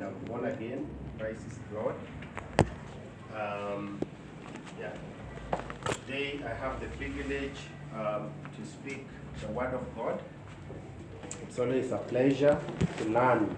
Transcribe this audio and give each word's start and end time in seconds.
and 0.00 0.08
I'm 0.08 0.24
born 0.24 0.44
again. 0.46 0.88
Christ 1.18 1.40
is 1.50 1.58
Lord. 1.74 1.94
Um, 3.36 4.00
yeah. 4.78 4.92
Today 6.06 6.40
I 6.44 6.54
have 6.54 6.80
the 6.80 6.86
privilege 6.96 7.58
um, 7.94 8.30
to 8.56 8.66
speak 8.66 9.06
the 9.40 9.48
Word 9.48 9.74
of 9.74 9.84
God. 9.96 10.22
It's 11.42 11.58
always 11.58 11.92
a 11.92 11.98
pleasure 11.98 12.58
to 12.98 13.04
learn 13.04 13.54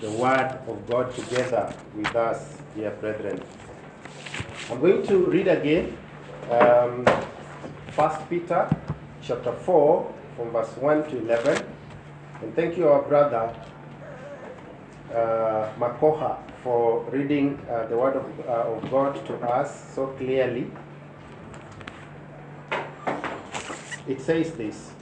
the 0.00 0.10
Word 0.12 0.58
of 0.66 0.88
God 0.88 1.14
together 1.14 1.74
with 1.94 2.14
us, 2.16 2.56
dear 2.74 2.92
brethren. 2.92 3.42
I'm 4.70 4.80
going 4.80 5.06
to 5.06 5.18
read 5.26 5.48
again 5.48 5.96
um, 6.50 7.04
1 7.94 8.26
Peter 8.30 8.74
chapter 9.22 9.52
4 9.52 10.14
from 10.36 10.50
verse 10.50 10.74
1 10.76 11.10
to 11.10 11.18
11. 11.18 11.66
And 12.40 12.56
thank 12.56 12.78
you, 12.78 12.88
our 12.88 13.02
brother 13.02 13.54
uh, 15.14 15.72
Makoha, 15.78 16.38
for 16.62 17.04
reading 17.10 17.58
uh, 17.68 17.86
the 17.86 17.96
Word 17.96 18.16
of, 18.16 18.40
uh, 18.48 18.72
of 18.72 18.90
God 18.90 19.14
to 19.26 19.34
us 19.36 19.94
so 19.94 20.06
clearly. 20.08 20.70
It 24.08 24.20
says 24.20 24.52
this 24.52 24.92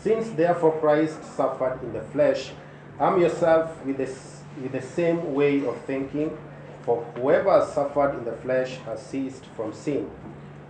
Since 0.00 0.30
therefore 0.30 0.78
Christ 0.80 1.22
suffered 1.24 1.80
in 1.82 1.92
the 1.92 2.02
flesh, 2.02 2.50
arm 2.98 3.20
yourself 3.20 3.84
with 3.84 3.98
the, 3.98 4.14
with 4.60 4.72
the 4.72 4.82
same 4.82 5.34
way 5.34 5.64
of 5.64 5.80
thinking, 5.82 6.36
for 6.82 7.02
whoever 7.16 7.52
has 7.60 7.72
suffered 7.72 8.14
in 8.18 8.24
the 8.24 8.32
flesh 8.32 8.76
has 8.86 9.00
ceased 9.04 9.46
from 9.56 9.72
sin, 9.72 10.10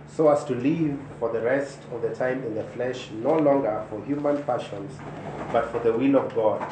so 0.07 0.29
as 0.29 0.43
to 0.45 0.55
live 0.55 0.97
for 1.19 1.31
the 1.31 1.41
rest 1.41 1.79
of 1.91 2.01
the 2.01 2.09
time 2.09 2.43
in 2.43 2.55
the 2.55 2.63
flesh, 2.63 3.09
no 3.11 3.37
longer 3.37 3.85
for 3.89 4.03
human 4.05 4.41
passions, 4.43 4.97
but 5.51 5.71
for 5.71 5.79
the 5.79 5.93
will 5.93 6.15
of 6.15 6.33
God. 6.35 6.71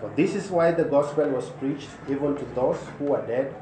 For 0.00 0.10
this 0.16 0.34
is 0.34 0.50
why 0.50 0.72
the 0.72 0.84
gospel 0.84 1.28
was 1.28 1.50
preached 1.50 1.90
even 2.08 2.34
to 2.36 2.44
those 2.54 2.78
who 2.98 3.14
are 3.14 3.26
dead, 3.26 3.54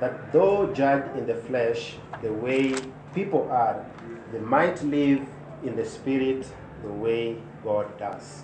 that 0.00 0.32
though 0.32 0.72
judged 0.74 1.16
in 1.16 1.26
the 1.26 1.36
flesh 1.36 1.94
the 2.20 2.32
way 2.32 2.74
people 3.14 3.48
are, 3.50 3.86
they 4.32 4.40
might 4.40 4.82
live 4.82 5.24
in 5.62 5.76
the 5.76 5.84
spirit 5.84 6.46
the 6.82 6.90
way 6.90 7.36
God 7.62 7.96
does. 7.96 8.42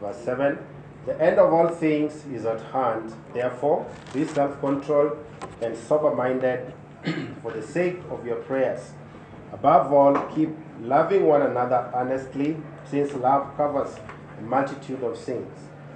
Verse 0.00 0.18
7 0.24 0.58
The 1.06 1.20
end 1.22 1.38
of 1.38 1.52
all 1.52 1.68
things 1.68 2.26
is 2.26 2.44
at 2.44 2.60
hand. 2.72 3.14
Therefore, 3.32 3.86
be 4.12 4.26
self 4.26 4.58
controlled 4.58 5.24
and 5.60 5.76
sober 5.76 6.12
minded 6.14 6.74
for 7.42 7.52
the 7.52 7.62
sake 7.62 8.00
of 8.10 8.26
your 8.26 8.36
prayers. 8.36 8.90
Above 9.52 9.92
all, 9.92 10.14
keep 10.34 10.50
loving 10.80 11.26
one 11.26 11.42
another 11.42 11.90
earnestly, 11.94 12.56
since 12.90 13.12
love 13.14 13.56
covers 13.56 13.94
a 14.38 14.42
multitude 14.42 15.04
of 15.04 15.16
sins. 15.16 15.71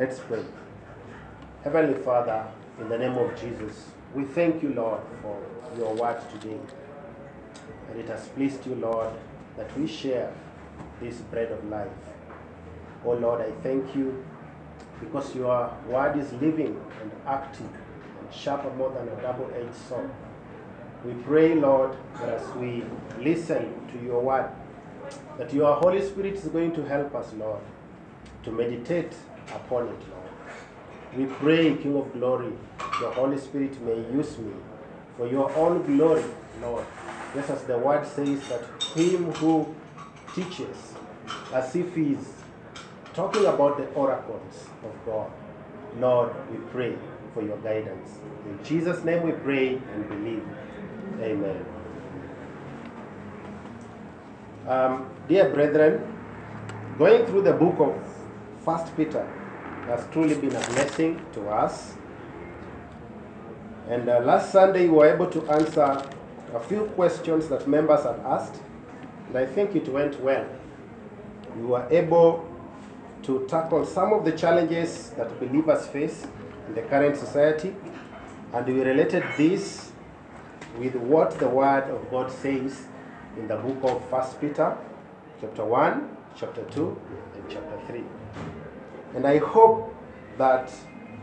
Let's 0.00 0.18
pray. 0.18 0.42
Heavenly 1.62 1.92
Father, 2.02 2.46
in 2.80 2.88
the 2.88 2.96
name 2.96 3.18
of 3.18 3.38
Jesus, 3.38 3.90
we 4.14 4.24
thank 4.24 4.62
you, 4.62 4.72
Lord, 4.72 5.02
for 5.20 5.38
your 5.76 5.92
word 5.92 6.18
today. 6.30 6.58
And 7.90 8.00
it 8.00 8.06
has 8.06 8.26
pleased 8.28 8.66
you, 8.66 8.76
Lord, 8.76 9.12
that 9.58 9.78
we 9.78 9.86
share 9.86 10.32
this 11.02 11.16
bread 11.16 11.52
of 11.52 11.62
life. 11.66 11.92
Oh 13.04 13.12
Lord, 13.12 13.42
I 13.42 13.50
thank 13.62 13.94
you 13.94 14.24
because 15.00 15.34
your 15.34 15.70
word 15.86 16.16
is 16.16 16.32
living 16.32 16.82
and 17.02 17.12
active 17.26 17.68
and 18.20 18.32
sharper 18.32 18.70
more 18.76 18.90
than 18.92 19.06
a 19.06 19.20
double 19.20 19.50
edged 19.54 19.76
sword. 19.86 20.10
We 21.04 21.12
pray, 21.24 21.54
Lord, 21.54 21.94
that 22.20 22.30
as 22.30 22.56
we 22.56 22.84
listen 23.18 23.86
to 23.92 24.02
your 24.02 24.22
word, 24.22 24.50
that 25.36 25.52
your 25.52 25.74
Holy 25.74 26.00
Spirit 26.00 26.36
is 26.36 26.44
going 26.44 26.72
to 26.72 26.86
help 26.86 27.14
us, 27.14 27.34
Lord, 27.34 27.60
to 28.44 28.50
meditate 28.50 29.12
upon 29.48 29.88
it, 29.88 30.00
Lord. 30.10 30.30
We 31.16 31.26
pray, 31.26 31.76
King 31.76 31.96
of 31.96 32.12
glory, 32.12 32.52
your 33.00 33.12
Holy 33.12 33.38
Spirit 33.38 33.80
may 33.82 33.96
use 34.16 34.38
me 34.38 34.52
for 35.16 35.26
your 35.26 35.50
own 35.56 35.82
glory, 35.84 36.24
Lord. 36.60 36.86
Just 37.34 37.50
as 37.50 37.62
the 37.64 37.78
word 37.78 38.06
says 38.06 38.40
that 38.48 38.82
him 38.94 39.32
who 39.34 39.74
teaches 40.34 40.94
as 41.52 41.74
if 41.74 41.94
he's 41.94 42.34
talking 43.12 43.46
about 43.46 43.76
the 43.76 43.86
oracles 43.94 44.68
of 44.84 44.94
God, 45.04 45.30
Lord, 45.98 46.32
we 46.50 46.58
pray 46.70 46.96
for 47.34 47.42
your 47.42 47.58
guidance. 47.58 48.10
In 48.46 48.64
Jesus' 48.64 49.04
name 49.04 49.22
we 49.22 49.32
pray 49.32 49.74
and 49.74 50.08
believe. 50.08 50.44
Amen. 51.20 51.64
Um, 54.66 55.10
dear 55.28 55.48
brethren, 55.50 56.16
going 56.98 57.26
through 57.26 57.42
the 57.42 57.52
book 57.52 57.80
of 57.80 57.94
First 58.64 58.94
Peter 58.94 59.26
has 59.86 60.06
truly 60.12 60.34
been 60.34 60.54
a 60.54 60.66
blessing 60.68 61.24
to 61.32 61.48
us. 61.48 61.94
And 63.88 64.08
uh, 64.08 64.20
last 64.20 64.52
Sunday, 64.52 64.82
we 64.86 64.90
were 64.90 65.14
able 65.14 65.28
to 65.28 65.50
answer 65.50 66.06
a 66.54 66.60
few 66.60 66.84
questions 66.94 67.48
that 67.48 67.66
members 67.66 68.04
had 68.04 68.20
asked, 68.20 68.60
and 69.28 69.38
I 69.38 69.46
think 69.46 69.74
it 69.74 69.88
went 69.88 70.20
well. 70.20 70.46
We 71.56 71.66
were 71.66 71.86
able 71.90 72.46
to 73.22 73.46
tackle 73.48 73.86
some 73.86 74.12
of 74.12 74.24
the 74.24 74.32
challenges 74.32 75.10
that 75.16 75.40
believers 75.40 75.86
face 75.86 76.26
in 76.68 76.74
the 76.74 76.82
current 76.82 77.16
society, 77.16 77.74
and 78.52 78.66
we 78.66 78.82
related 78.82 79.24
this 79.36 79.90
with 80.78 80.94
what 80.96 81.38
the 81.38 81.48
Word 81.48 81.84
of 81.84 82.10
God 82.10 82.30
says 82.30 82.86
in 83.36 83.48
the 83.48 83.56
book 83.56 83.78
of 83.84 84.10
First 84.10 84.40
Peter, 84.40 84.76
chapter 85.40 85.64
1, 85.64 86.16
chapter 86.36 86.62
2, 86.64 87.00
and 87.34 87.44
chapter 87.48 87.80
3. 87.86 88.19
And 89.14 89.26
I 89.26 89.38
hope 89.38 89.94
that 90.38 90.72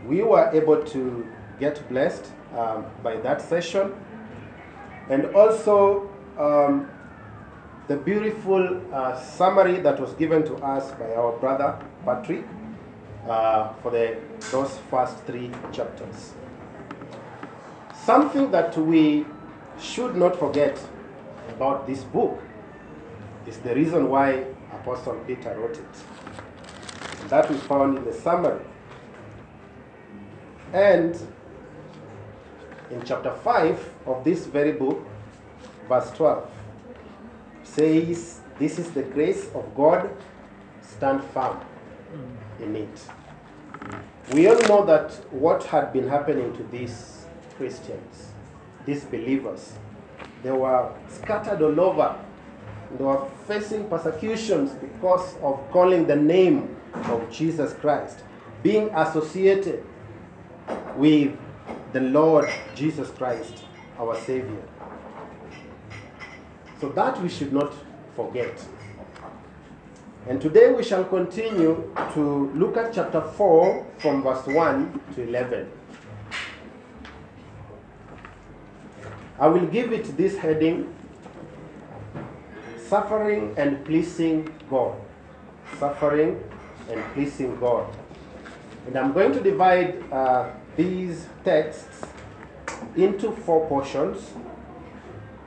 we 0.06 0.22
were 0.22 0.50
able 0.52 0.84
to 0.84 1.26
get 1.58 1.86
blessed 1.88 2.26
um, 2.56 2.86
by 3.02 3.16
that 3.16 3.40
session. 3.40 3.92
And 5.08 5.26
also 5.34 6.10
um, 6.38 6.88
the 7.88 7.96
beautiful 7.96 8.80
uh, 8.92 9.18
summary 9.18 9.80
that 9.80 9.98
was 9.98 10.12
given 10.14 10.44
to 10.44 10.54
us 10.56 10.92
by 10.92 11.14
our 11.14 11.32
brother 11.38 11.78
Patrick 12.04 12.44
uh, 13.26 13.72
for 13.82 13.90
the, 13.90 14.18
those 14.52 14.78
first 14.90 15.16
three 15.24 15.50
chapters. 15.72 16.34
Something 18.04 18.50
that 18.50 18.76
we 18.76 19.26
should 19.80 20.16
not 20.16 20.38
forget 20.38 20.78
about 21.48 21.86
this 21.86 22.04
book 22.04 22.40
is 23.46 23.58
the 23.58 23.74
reason 23.74 24.08
why 24.08 24.44
Apostle 24.72 25.14
Peter 25.26 25.58
wrote 25.58 25.78
it 25.78 26.17
that 27.28 27.50
we 27.50 27.56
found 27.56 27.98
in 27.98 28.04
the 28.04 28.12
summary. 28.12 28.64
And 30.72 31.18
in 32.90 33.02
chapter 33.04 33.32
5 33.32 33.90
of 34.06 34.24
this 34.24 34.46
very 34.46 34.72
book, 34.72 35.06
verse 35.88 36.10
12, 36.12 36.50
says, 37.62 38.40
This 38.58 38.78
is 38.78 38.90
the 38.90 39.02
grace 39.02 39.48
of 39.54 39.74
God, 39.74 40.10
stand 40.82 41.22
firm 41.24 41.60
in 42.60 42.76
it. 42.76 43.06
We 44.32 44.46
all 44.46 44.60
know 44.62 44.84
that 44.84 45.12
what 45.32 45.64
had 45.64 45.92
been 45.92 46.08
happening 46.08 46.54
to 46.56 46.62
these 46.64 47.26
Christians, 47.56 48.32
these 48.84 49.04
believers, 49.04 49.72
they 50.42 50.50
were 50.50 50.92
scattered 51.08 51.62
all 51.62 51.80
over. 51.80 52.18
They 52.96 53.04
were 53.04 53.28
facing 53.46 53.88
persecutions 53.88 54.72
because 54.72 55.34
of 55.42 55.60
calling 55.70 56.06
the 56.06 56.16
name 56.16 56.77
of 56.94 57.30
Jesus 57.30 57.72
Christ, 57.74 58.20
being 58.62 58.90
associated 58.94 59.84
with 60.96 61.36
the 61.92 62.00
Lord 62.00 62.48
Jesus 62.74 63.10
Christ, 63.10 63.64
our 63.98 64.16
Savior. 64.20 64.62
So 66.80 66.90
that 66.90 67.20
we 67.22 67.28
should 67.28 67.52
not 67.52 67.72
forget. 68.14 68.62
And 70.28 70.40
today 70.40 70.72
we 70.72 70.82
shall 70.82 71.04
continue 71.04 71.94
to 72.12 72.50
look 72.54 72.76
at 72.76 72.92
chapter 72.92 73.20
4 73.20 73.86
from 73.98 74.22
verse 74.22 74.46
1 74.46 75.00
to 75.14 75.22
11. 75.22 75.70
I 79.40 79.46
will 79.46 79.66
give 79.66 79.92
it 79.92 80.16
this 80.16 80.36
heading 80.36 80.94
Suffering 82.88 83.54
and 83.56 83.84
Pleasing 83.84 84.52
God. 84.68 84.96
Suffering 85.78 86.42
and 86.88 87.02
Pleasing 87.14 87.58
God. 87.60 87.86
And 88.86 88.96
I'm 88.96 89.12
going 89.12 89.32
to 89.32 89.40
divide 89.40 90.02
uh, 90.10 90.50
these 90.76 91.26
texts 91.44 92.02
into 92.96 93.32
four 93.32 93.66
portions. 93.68 94.32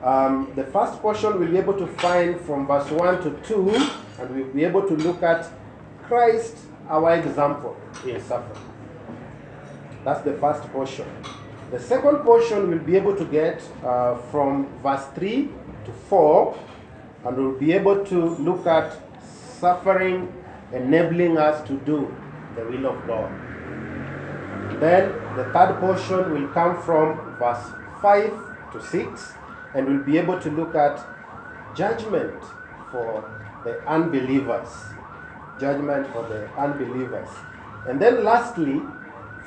Um, 0.02 0.52
the 0.56 0.64
first 0.64 1.00
portion 1.00 1.38
we'll 1.38 1.50
be 1.50 1.58
able 1.58 1.78
to 1.78 1.86
find 1.86 2.40
from 2.40 2.66
verse 2.66 2.90
1 2.90 3.22
to 3.22 3.30
2, 3.42 3.70
and 4.18 4.34
we'll 4.34 4.52
be 4.52 4.64
able 4.64 4.82
to 4.82 4.96
look 4.96 5.22
at 5.22 5.48
Christ, 6.02 6.56
our 6.88 7.14
example 7.14 7.76
in 8.04 8.20
suffering. 8.20 8.60
That's 10.04 10.22
the 10.22 10.34
first 10.34 10.62
portion. 10.72 11.06
The 11.70 11.78
second 11.78 12.16
portion 12.18 12.68
we'll 12.68 12.80
be 12.80 12.96
able 12.96 13.16
to 13.16 13.24
get 13.24 13.62
uh, 13.84 14.16
from 14.30 14.66
verse 14.82 15.06
3 15.14 15.48
to 15.84 15.92
4, 16.08 16.58
and 17.24 17.36
we'll 17.36 17.58
be 17.58 17.72
able 17.72 18.04
to 18.06 18.36
look 18.36 18.66
at 18.66 18.96
suffering 19.60 20.32
enabling 20.72 21.38
us 21.38 21.66
to 21.68 21.74
do 21.78 22.14
the 22.56 22.64
will 22.64 22.86
of 22.86 23.06
God. 23.06 23.30
Then 24.80 25.12
the 25.36 25.44
third 25.52 25.78
portion 25.80 26.32
will 26.32 26.48
come 26.48 26.82
from 26.82 27.36
verse 27.38 27.72
5 28.00 28.72
to 28.72 28.82
6, 28.82 29.32
and 29.74 29.86
we'll 29.86 30.04
be 30.04 30.18
able 30.18 30.40
to 30.40 30.50
look 30.50 30.74
at 30.74 31.04
judgment 31.76 32.42
for 32.90 33.24
the 33.64 33.80
unbelievers. 33.86 34.68
Judgment 35.60 36.06
for 36.12 36.28
the 36.28 36.48
unbelievers. 36.58 37.28
And 37.86 38.00
then 38.00 38.24
lastly, 38.24 38.80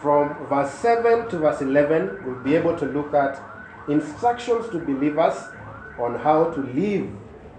from 0.01 0.47
verse 0.47 0.71
7 0.75 1.29
to 1.29 1.37
verse 1.39 1.61
11, 1.61 2.23
we'll 2.25 2.43
be 2.43 2.55
able 2.55 2.77
to 2.77 2.85
look 2.85 3.13
at 3.13 3.41
instructions 3.87 4.69
to 4.69 4.79
believers 4.79 5.35
on 5.99 6.15
how 6.19 6.45
to 6.51 6.61
live 6.61 7.09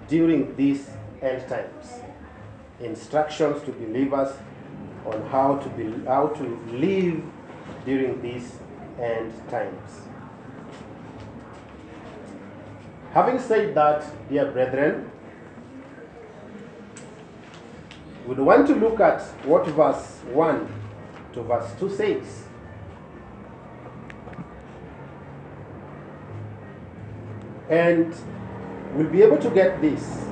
during 0.08 0.54
these 0.56 0.88
end 1.22 1.48
times. 1.48 2.05
Instructions 2.80 3.62
to 3.64 3.72
believers 3.72 4.36
on 5.06 5.22
how 5.28 5.56
to 5.56 5.68
be, 5.70 6.04
how 6.04 6.28
to 6.28 6.42
live 6.72 7.22
during 7.84 8.20
these 8.20 8.52
end 9.00 9.32
times. 9.48 10.02
Having 13.12 13.38
said 13.40 13.74
that, 13.74 14.04
dear 14.28 14.50
brethren, 14.50 15.10
we 18.26 18.34
want 18.34 18.66
to 18.66 18.74
look 18.74 19.00
at 19.00 19.22
what 19.46 19.66
verse 19.68 20.20
1 20.32 20.68
to 21.32 21.42
verse 21.42 21.70
2 21.78 21.90
says. 21.94 22.42
And 27.70 28.14
we'll 28.94 29.08
be 29.08 29.22
able 29.22 29.38
to 29.38 29.50
get 29.50 29.80
this 29.80 30.26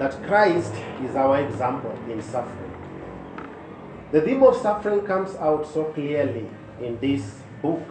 that 0.00 0.16
Christ 0.22 0.72
is 1.04 1.14
our 1.14 1.42
example 1.42 1.92
in 2.08 2.22
suffering. 2.22 2.72
The 4.12 4.22
theme 4.22 4.42
of 4.42 4.56
suffering 4.56 5.02
comes 5.02 5.36
out 5.36 5.66
so 5.70 5.84
clearly 5.92 6.48
in 6.80 6.98
this 7.00 7.42
book. 7.60 7.86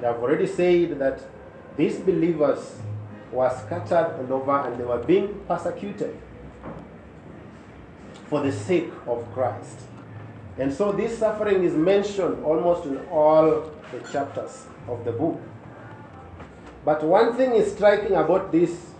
They 0.00 0.06
have 0.06 0.18
already 0.18 0.46
said 0.46 1.00
that 1.00 1.20
these 1.76 1.98
believers 1.98 2.78
were 3.32 3.50
scattered 3.50 4.14
all 4.30 4.32
over 4.42 4.56
and 4.58 4.78
they 4.78 4.84
were 4.84 5.02
being 5.02 5.40
persecuted 5.48 6.16
for 8.26 8.40
the 8.40 8.52
sake 8.52 8.92
of 9.08 9.26
Christ. 9.34 9.80
And 10.56 10.72
so 10.72 10.92
this 10.92 11.18
suffering 11.18 11.64
is 11.64 11.74
mentioned 11.74 12.44
almost 12.44 12.86
in 12.86 12.98
all 13.08 13.72
the 13.90 13.98
chapters 14.12 14.66
of 14.86 15.04
the 15.04 15.10
book. 15.10 15.40
But 16.84 17.02
one 17.02 17.36
thing 17.36 17.54
is 17.54 17.72
striking 17.72 18.14
about 18.14 18.52
this 18.52 18.92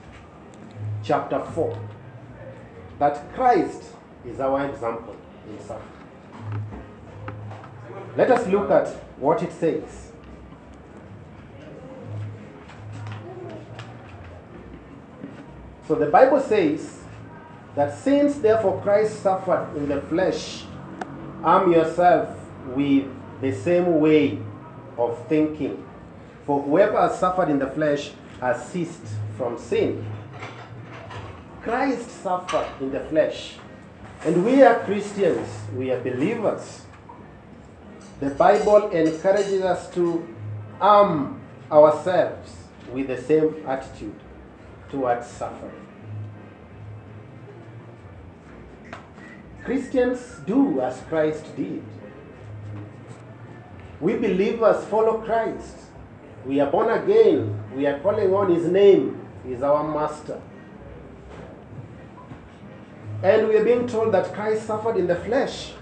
chapter 1.04 1.38
4 1.38 1.90
that 3.02 3.34
Christ 3.34 3.82
is 4.24 4.38
our 4.38 4.64
example 4.64 5.16
in 5.48 5.58
suffering. 5.58 6.62
Let 8.16 8.30
us 8.30 8.46
look 8.46 8.70
at 8.70 8.86
what 9.18 9.42
it 9.42 9.50
says. 9.50 10.12
So 15.88 15.96
the 15.96 16.06
Bible 16.06 16.38
says 16.38 17.00
that 17.74 17.92
since 17.98 18.36
therefore 18.36 18.80
Christ 18.82 19.20
suffered 19.20 19.76
in 19.76 19.88
the 19.88 20.00
flesh, 20.02 20.62
arm 21.42 21.72
yourself 21.72 22.28
with 22.68 23.08
the 23.40 23.52
same 23.52 23.98
way 23.98 24.38
of 24.96 25.26
thinking. 25.26 25.84
For 26.46 26.62
whoever 26.62 27.00
has 27.00 27.18
suffered 27.18 27.48
in 27.48 27.58
the 27.58 27.66
flesh 27.66 28.12
has 28.38 28.64
ceased 28.68 29.08
from 29.36 29.58
sin. 29.58 30.06
Christ 31.62 32.10
suffered 32.22 32.66
in 32.80 32.90
the 32.90 33.00
flesh. 33.00 33.54
And 34.24 34.44
we 34.44 34.62
are 34.62 34.80
Christians, 34.80 35.48
we 35.76 35.90
are 35.90 36.00
believers. 36.00 36.82
The 38.20 38.30
Bible 38.30 38.90
encourages 38.90 39.62
us 39.62 39.92
to 39.94 40.26
arm 40.80 41.40
ourselves 41.70 42.56
with 42.92 43.08
the 43.08 43.20
same 43.20 43.64
attitude 43.66 44.14
towards 44.90 45.26
suffering. 45.26 45.86
Christians 49.64 50.40
do 50.46 50.80
as 50.80 51.00
Christ 51.08 51.44
did. 51.56 51.82
We 54.00 54.16
believers 54.16 54.84
follow 54.86 55.18
Christ. 55.22 55.76
We 56.44 56.58
are 56.60 56.70
born 56.70 56.90
again. 56.90 57.58
We 57.76 57.86
are 57.86 58.00
calling 58.00 58.34
on 58.34 58.52
His 58.52 58.66
name. 58.66 59.24
He 59.44 59.52
is 59.52 59.62
our 59.62 59.84
Master. 59.84 60.40
And 63.22 63.48
we 63.48 63.56
are 63.56 63.64
being 63.64 63.86
told 63.86 64.12
that 64.14 64.32
Christ 64.34 64.66
suffered 64.66 64.96
in 64.96 65.06
the 65.06 65.16
flesh. 65.16 65.72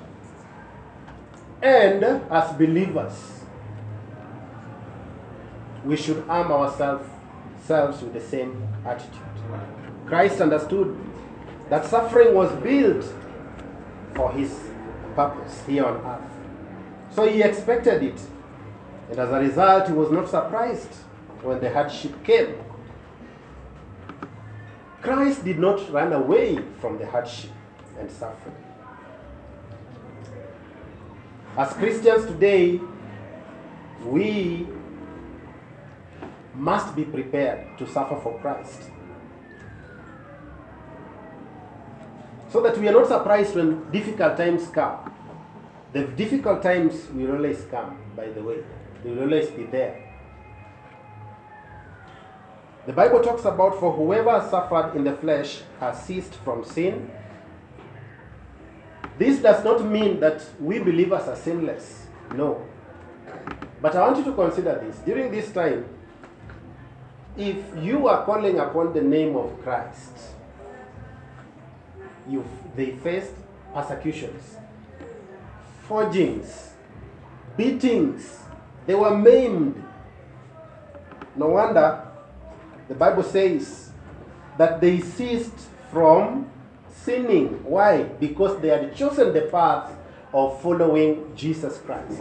And 1.62 2.04
as 2.04 2.52
believers, 2.56 3.42
we 5.84 5.96
should 5.96 6.24
arm 6.28 6.52
ourselves 6.52 7.08
selves 7.64 8.02
with 8.02 8.12
the 8.12 8.20
same 8.20 8.66
attitude. 8.84 9.20
Christ 10.06 10.40
understood 10.40 10.98
that 11.68 11.86
suffering 11.86 12.34
was 12.34 12.50
built 12.62 13.04
for 14.14 14.32
his 14.32 14.58
purpose 15.14 15.64
here 15.66 15.84
on 15.84 16.04
earth. 16.04 17.14
So 17.14 17.28
he 17.28 17.42
expected 17.42 18.02
it. 18.02 18.20
And 19.10 19.18
as 19.18 19.30
a 19.30 19.38
result, 19.38 19.88
he 19.88 19.92
was 19.92 20.10
not 20.10 20.28
surprised 20.28 20.92
when 21.42 21.60
the 21.60 21.72
hardship 21.72 22.24
came. 22.24 22.54
Christ 25.02 25.44
did 25.44 25.58
not 25.58 25.90
run 25.90 26.12
away 26.12 26.58
from 26.80 26.98
the 26.98 27.06
hardship 27.06 27.50
and 27.98 28.10
suffering. 28.10 28.56
As 31.56 31.72
Christians 31.72 32.26
today, 32.26 32.80
we 34.04 34.66
must 36.54 36.94
be 36.94 37.04
prepared 37.04 37.78
to 37.78 37.86
suffer 37.86 38.16
for 38.20 38.38
Christ. 38.40 38.90
So 42.50 42.60
that 42.62 42.76
we 42.78 42.88
are 42.88 42.92
not 42.92 43.08
surprised 43.08 43.54
when 43.54 43.90
difficult 43.90 44.36
times 44.36 44.68
come. 44.68 45.12
The 45.92 46.04
difficult 46.04 46.62
times 46.62 47.08
will 47.12 47.32
always 47.32 47.64
come, 47.70 47.96
by 48.14 48.28
the 48.28 48.42
way, 48.42 48.62
they 49.02 49.10
will 49.10 49.22
always 49.22 49.48
be 49.50 49.64
there. 49.64 50.09
The 52.86 52.92
Bible 52.94 53.20
talks 53.20 53.44
about 53.44 53.78
for 53.78 53.92
whoever 53.92 54.30
has 54.30 54.50
suffered 54.50 54.96
in 54.96 55.04
the 55.04 55.12
flesh 55.12 55.60
has 55.80 56.02
ceased 56.02 56.34
from 56.36 56.64
sin. 56.64 57.10
This 59.18 59.40
does 59.40 59.62
not 59.62 59.84
mean 59.84 60.18
that 60.20 60.42
we 60.58 60.78
believers 60.78 61.28
are 61.28 61.36
sinless. 61.36 62.06
No. 62.34 62.66
But 63.82 63.94
I 63.94 64.00
want 64.00 64.16
you 64.18 64.24
to 64.24 64.32
consider 64.32 64.82
this. 64.82 64.96
During 64.98 65.30
this 65.30 65.52
time, 65.52 65.84
if 67.36 67.56
you 67.82 68.08
are 68.08 68.24
calling 68.24 68.58
upon 68.58 68.94
the 68.94 69.02
name 69.02 69.36
of 69.36 69.62
Christ, 69.62 70.12
you 72.28 72.44
they 72.76 72.92
faced 72.92 73.34
persecutions, 73.74 74.56
forgings, 75.86 76.70
beatings. 77.56 78.38
They 78.86 78.94
were 78.94 79.16
maimed. 79.16 79.84
No 81.36 81.48
wonder 81.48 82.09
the 82.90 82.96
Bible 82.96 83.22
says 83.22 83.92
that 84.58 84.80
they 84.80 84.98
ceased 84.98 85.54
from 85.92 86.50
sinning. 86.92 87.62
Why? 87.62 88.02
Because 88.02 88.60
they 88.60 88.66
had 88.66 88.96
chosen 88.96 89.32
the 89.32 89.42
path 89.42 89.92
of 90.34 90.60
following 90.60 91.32
Jesus 91.36 91.78
Christ. 91.86 92.20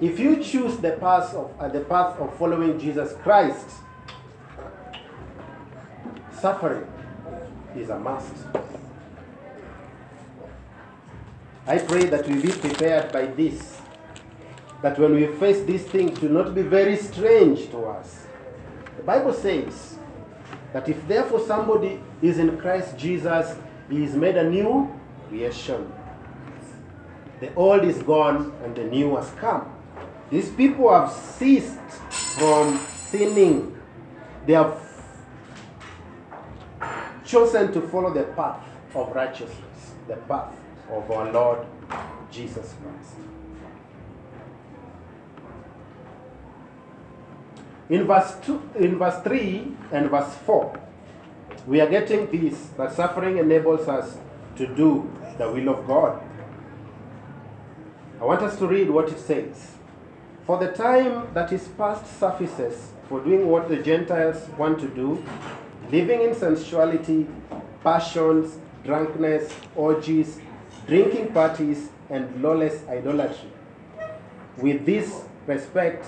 If 0.00 0.18
you 0.18 0.42
choose 0.42 0.76
the 0.78 0.92
path 0.92 1.32
of 1.34 1.54
uh, 1.60 1.68
the 1.68 1.82
path 1.82 2.18
of 2.18 2.36
following 2.36 2.80
Jesus 2.80 3.12
Christ, 3.22 3.64
suffering 6.32 6.84
is 7.76 7.88
a 7.88 7.98
must. 8.00 8.34
I 11.64 11.78
pray 11.78 12.06
that 12.06 12.26
we 12.26 12.42
be 12.42 12.50
prepared 12.50 13.12
by 13.12 13.26
this, 13.26 13.80
that 14.82 14.98
when 14.98 15.14
we 15.14 15.28
face 15.38 15.64
these 15.64 15.84
things, 15.84 16.18
do 16.18 16.28
not 16.28 16.56
be 16.56 16.62
very 16.62 16.96
strange 16.96 17.70
to 17.70 17.84
us. 17.84 18.26
The 18.96 19.04
Bible 19.04 19.32
says 19.32 19.97
that 20.72 20.88
if 20.88 21.06
therefore 21.08 21.40
somebody 21.40 22.00
is 22.22 22.38
in 22.38 22.58
Christ 22.58 22.96
Jesus, 22.96 23.56
he 23.90 24.04
is 24.04 24.14
made 24.14 24.36
a 24.36 24.48
new 24.48 24.92
creation. 25.28 25.92
The 27.40 27.54
old 27.54 27.84
is 27.84 28.02
gone 28.02 28.52
and 28.64 28.74
the 28.74 28.84
new 28.84 29.16
has 29.16 29.30
come. 29.38 29.72
These 30.30 30.50
people 30.50 30.92
have 30.92 31.10
ceased 31.10 31.78
from 32.10 32.78
sinning. 32.86 33.76
They 34.46 34.54
have 34.54 34.80
chosen 37.24 37.72
to 37.72 37.80
follow 37.88 38.12
the 38.12 38.24
path 38.24 38.64
of 38.94 39.14
righteousness, 39.14 39.92
the 40.06 40.16
path 40.16 40.54
of 40.90 41.10
our 41.10 41.30
Lord 41.32 41.66
Jesus 42.30 42.74
Christ. 42.82 43.37
In 47.90 48.06
verse, 48.06 48.36
two, 48.42 48.62
in 48.74 48.98
verse 48.98 49.22
3 49.22 49.72
and 49.92 50.10
verse 50.10 50.34
4, 50.44 50.80
we 51.66 51.80
are 51.80 51.88
getting 51.88 52.30
this 52.30 52.68
that 52.76 52.92
suffering 52.92 53.38
enables 53.38 53.88
us 53.88 54.18
to 54.56 54.66
do 54.66 55.10
the 55.38 55.50
will 55.50 55.68
of 55.70 55.86
God. 55.86 56.22
I 58.20 58.24
want 58.24 58.42
us 58.42 58.58
to 58.58 58.66
read 58.66 58.90
what 58.90 59.08
it 59.08 59.18
says. 59.18 59.76
For 60.44 60.58
the 60.58 60.72
time 60.72 61.28
that 61.34 61.52
is 61.52 61.68
past 61.68 62.06
suffices 62.18 62.90
for 63.08 63.20
doing 63.20 63.46
what 63.48 63.68
the 63.68 63.76
Gentiles 63.76 64.48
want 64.58 64.80
to 64.80 64.88
do, 64.88 65.24
living 65.90 66.22
in 66.22 66.34
sensuality, 66.34 67.26
passions, 67.82 68.58
drunkenness, 68.84 69.54
orgies, 69.76 70.40
drinking 70.86 71.32
parties, 71.32 71.90
and 72.10 72.42
lawless 72.42 72.86
idolatry. 72.88 73.50
With 74.56 74.84
this 74.84 75.22
respect, 75.46 76.06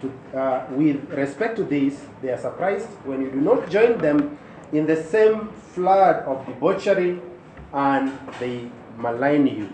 to, 0.00 0.38
uh, 0.38 0.66
with 0.70 1.10
respect 1.10 1.56
to 1.56 1.64
this, 1.64 2.00
they 2.22 2.30
are 2.30 2.38
surprised 2.38 2.88
when 3.04 3.22
you 3.22 3.30
do 3.30 3.40
not 3.40 3.68
join 3.70 3.98
them 3.98 4.38
in 4.72 4.86
the 4.86 5.02
same 5.02 5.48
flood 5.72 6.24
of 6.24 6.46
debauchery 6.46 7.20
and 7.72 8.18
they 8.38 8.70
malign 8.96 9.46
you. 9.46 9.72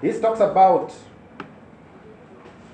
This 0.00 0.20
talks 0.20 0.40
about 0.40 0.94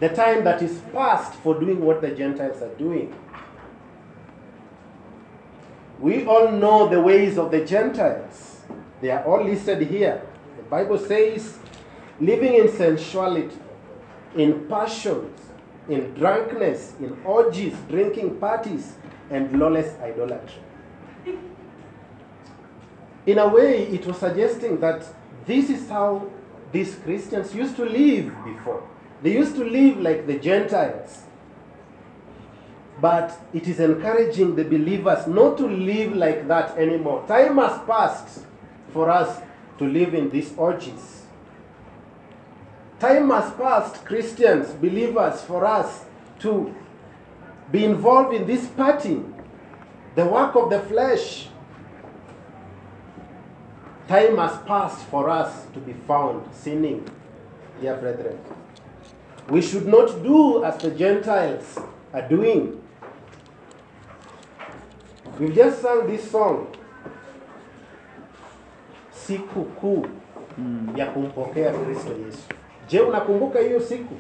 the 0.01 0.09
time 0.09 0.45
that 0.45 0.63
is 0.63 0.81
past 0.93 1.35
for 1.35 1.59
doing 1.59 1.81
what 1.81 2.01
the 2.01 2.11
Gentiles 2.11 2.61
are 2.63 2.75
doing. 2.75 3.15
We 5.99 6.27
all 6.27 6.51
know 6.51 6.89
the 6.89 7.01
ways 7.01 7.39
of 7.39 7.51
the 7.51 7.65
Gentiles. 7.65 8.61
They 9.01 9.11
are 9.11 9.25
all 9.25 9.45
listed 9.45 9.83
here. 9.83 10.23
The 10.57 10.65
Bible 10.65 10.99
says, 10.99 11.59
living 12.21 12.55
in 12.55 12.69
sensuality, 12.69 13.57
in 14.37 14.67
passions, 14.69 15.41
in 15.89 16.15
drunkenness, 16.15 16.95
in 17.01 17.17
orgies, 17.25 17.75
drinking 17.89 18.37
parties, 18.37 18.95
and 19.31 19.59
lawless 19.59 19.99
idolatry. 20.01 20.63
In 23.27 23.39
a 23.39 23.49
way, 23.49 23.87
it 23.89 24.07
was 24.07 24.19
suggesting 24.19 24.81
that 24.81 25.05
this 25.47 25.71
is 25.71 25.89
how 25.89 26.31
these 26.73 26.95
Christians 26.97 27.55
used 27.55 27.77
to 27.77 27.85
live 27.85 28.33
before. 28.45 28.83
They 29.23 29.33
used 29.33 29.57
to 29.57 29.65
live 29.65 29.99
like 29.99 30.27
the 30.27 30.39
Gentiles. 30.39 31.23
But 33.01 33.39
it 33.53 33.67
is 33.67 33.81
encouraging 33.81 34.55
the 34.55 34.65
believers 34.65 35.27
not 35.27 35.57
to 35.59 35.67
live 35.67 36.15
like 36.15 36.47
that 36.49 36.77
anymore. 36.77 37.25
Time 37.27 37.57
has 37.57 37.81
passed 37.87 38.45
for 38.93 39.11
us 39.11 39.41
to 39.79 39.85
live 39.85 40.15
in 40.15 40.31
these 40.31 40.53
orgies. 40.57 41.24
Time 43.05 43.29
has 43.29 43.53
passed, 43.53 44.03
Christians, 44.07 44.73
believers, 44.81 45.43
for 45.43 45.67
us 45.67 46.07
to 46.39 46.75
be 47.71 47.85
involved 47.85 48.35
in 48.35 48.47
this 48.47 48.67
party, 48.69 49.21
the 50.15 50.25
work 50.25 50.57
of 50.57 50.71
the 50.71 50.81
flesh. 50.81 51.49
Time 54.09 54.39
has 54.39 54.57
passed 54.63 55.05
for 55.09 55.29
us 55.29 55.67
to 55.75 55.81
be 55.81 55.93
found 56.09 56.49
sinning, 56.55 57.05
dear 57.79 57.95
brethren. 57.99 58.39
We 59.51 59.61
should 59.61 59.87
not 59.87 60.23
do 60.23 60.65
as 60.65 60.79
the 60.79 60.91
Gentiles 60.91 61.79
are 62.11 62.27
doing. 62.27 62.81
We've 65.39 65.55
just 65.55 65.83
sung 65.83 66.07
this 66.07 66.31
song, 66.31 66.69
siku 69.13 69.69
kuu 69.77 70.09
hmm. 70.57 70.97
ya 70.97 71.13
kumpokea 71.13 71.73
Kristo 71.73 72.17
Yesu. 72.17 72.54
Je, 72.89 73.01
unakumbuka 73.01 73.59
hiyo 73.59 73.81
siku 73.81 74.15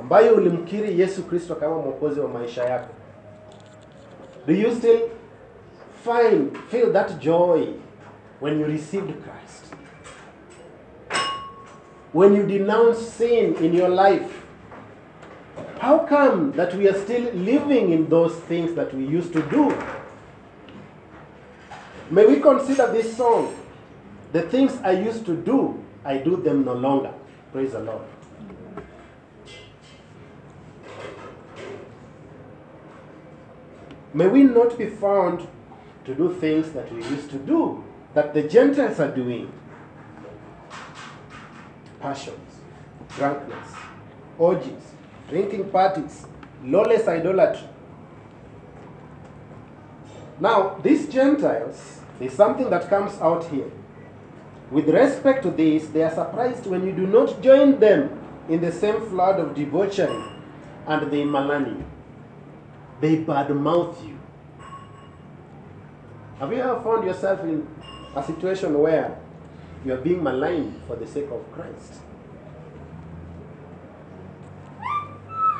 ambayo 0.00 0.34
ulimkiri 0.34 1.00
Yesu 1.00 1.22
Kristo 1.22 1.54
kama 1.54 1.76
mwokozi 1.76 2.20
wa 2.20 2.28
maisha 2.28 2.64
yako? 2.64 2.88
Do 4.46 4.54
you 4.54 4.70
still 4.74 5.00
find 6.04 6.56
feel 6.70 6.92
that 6.92 7.18
joy 7.18 7.66
when 8.40 8.60
you 8.60 8.66
received 8.66 9.12
Christ? 9.12 9.74
When 12.14 12.36
you 12.36 12.42
denounce 12.42 13.00
sin 13.00 13.54
in 13.60 13.74
your 13.74 13.90
life? 13.90 14.46
How 15.80 15.98
come 15.98 16.52
that 16.56 16.74
we 16.74 16.88
are 16.88 16.98
still 16.98 17.24
living 17.34 17.92
in 17.92 18.08
those 18.08 18.34
things 18.48 18.74
that 18.74 18.94
we 18.94 19.04
used 19.18 19.32
to 19.32 19.42
do? 19.42 19.72
May 22.10 22.26
we 22.26 22.40
consider 22.40 22.92
this 22.92 23.16
song. 23.16 23.54
The 24.32 24.42
things 24.42 24.72
I 24.84 24.92
used 24.92 25.26
to 25.26 25.34
do, 25.36 25.74
I 26.04 26.18
do 26.18 26.36
them 26.36 26.64
no 26.64 26.74
longer. 26.74 27.12
Praise 27.56 27.72
the 27.72 27.78
Lord. 27.78 28.02
May 34.12 34.26
we 34.26 34.42
not 34.42 34.76
be 34.76 34.90
found 34.90 35.48
to 36.04 36.14
do 36.14 36.34
things 36.34 36.72
that 36.72 36.92
we 36.92 37.02
used 37.02 37.30
to 37.30 37.38
do, 37.38 37.82
that 38.12 38.34
the 38.34 38.42
Gentiles 38.42 39.00
are 39.00 39.10
doing. 39.10 39.50
Passions, 41.98 42.60
drunkenness, 43.16 43.72
orgies, 44.36 44.92
drinking 45.30 45.70
parties, 45.70 46.26
lawless 46.62 47.08
idolatry. 47.08 47.68
Now, 50.38 50.78
these 50.82 51.08
Gentiles, 51.08 52.00
there's 52.18 52.34
something 52.34 52.68
that 52.68 52.90
comes 52.90 53.18
out 53.18 53.44
here. 53.44 53.70
With 54.70 54.88
respect 54.88 55.42
to 55.44 55.50
this, 55.50 55.86
they 55.88 56.02
are 56.02 56.10
surprised 56.10 56.66
when 56.66 56.84
you 56.84 56.92
do 56.92 57.06
not 57.06 57.40
join 57.40 57.78
them 57.78 58.18
in 58.48 58.60
the 58.60 58.72
same 58.72 59.00
flood 59.08 59.38
of 59.38 59.54
debauchery 59.54 60.24
and 60.86 61.10
they 61.10 61.24
malign 61.24 61.66
you. 61.66 61.84
They 63.00 63.24
badmouth 63.24 64.06
you. 64.06 64.18
Have 66.38 66.52
you 66.52 66.58
ever 66.58 66.80
found 66.80 67.06
yourself 67.06 67.40
in 67.40 67.66
a 68.14 68.22
situation 68.22 68.78
where 68.78 69.16
you 69.84 69.92
are 69.92 69.98
being 69.98 70.22
maligned 70.22 70.80
for 70.86 70.96
the 70.96 71.06
sake 71.06 71.30
of 71.30 71.50
Christ? 71.52 72.00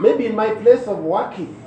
Maybe 0.00 0.26
in 0.26 0.34
my 0.34 0.54
place 0.54 0.86
of 0.86 0.98
working, 0.98 1.62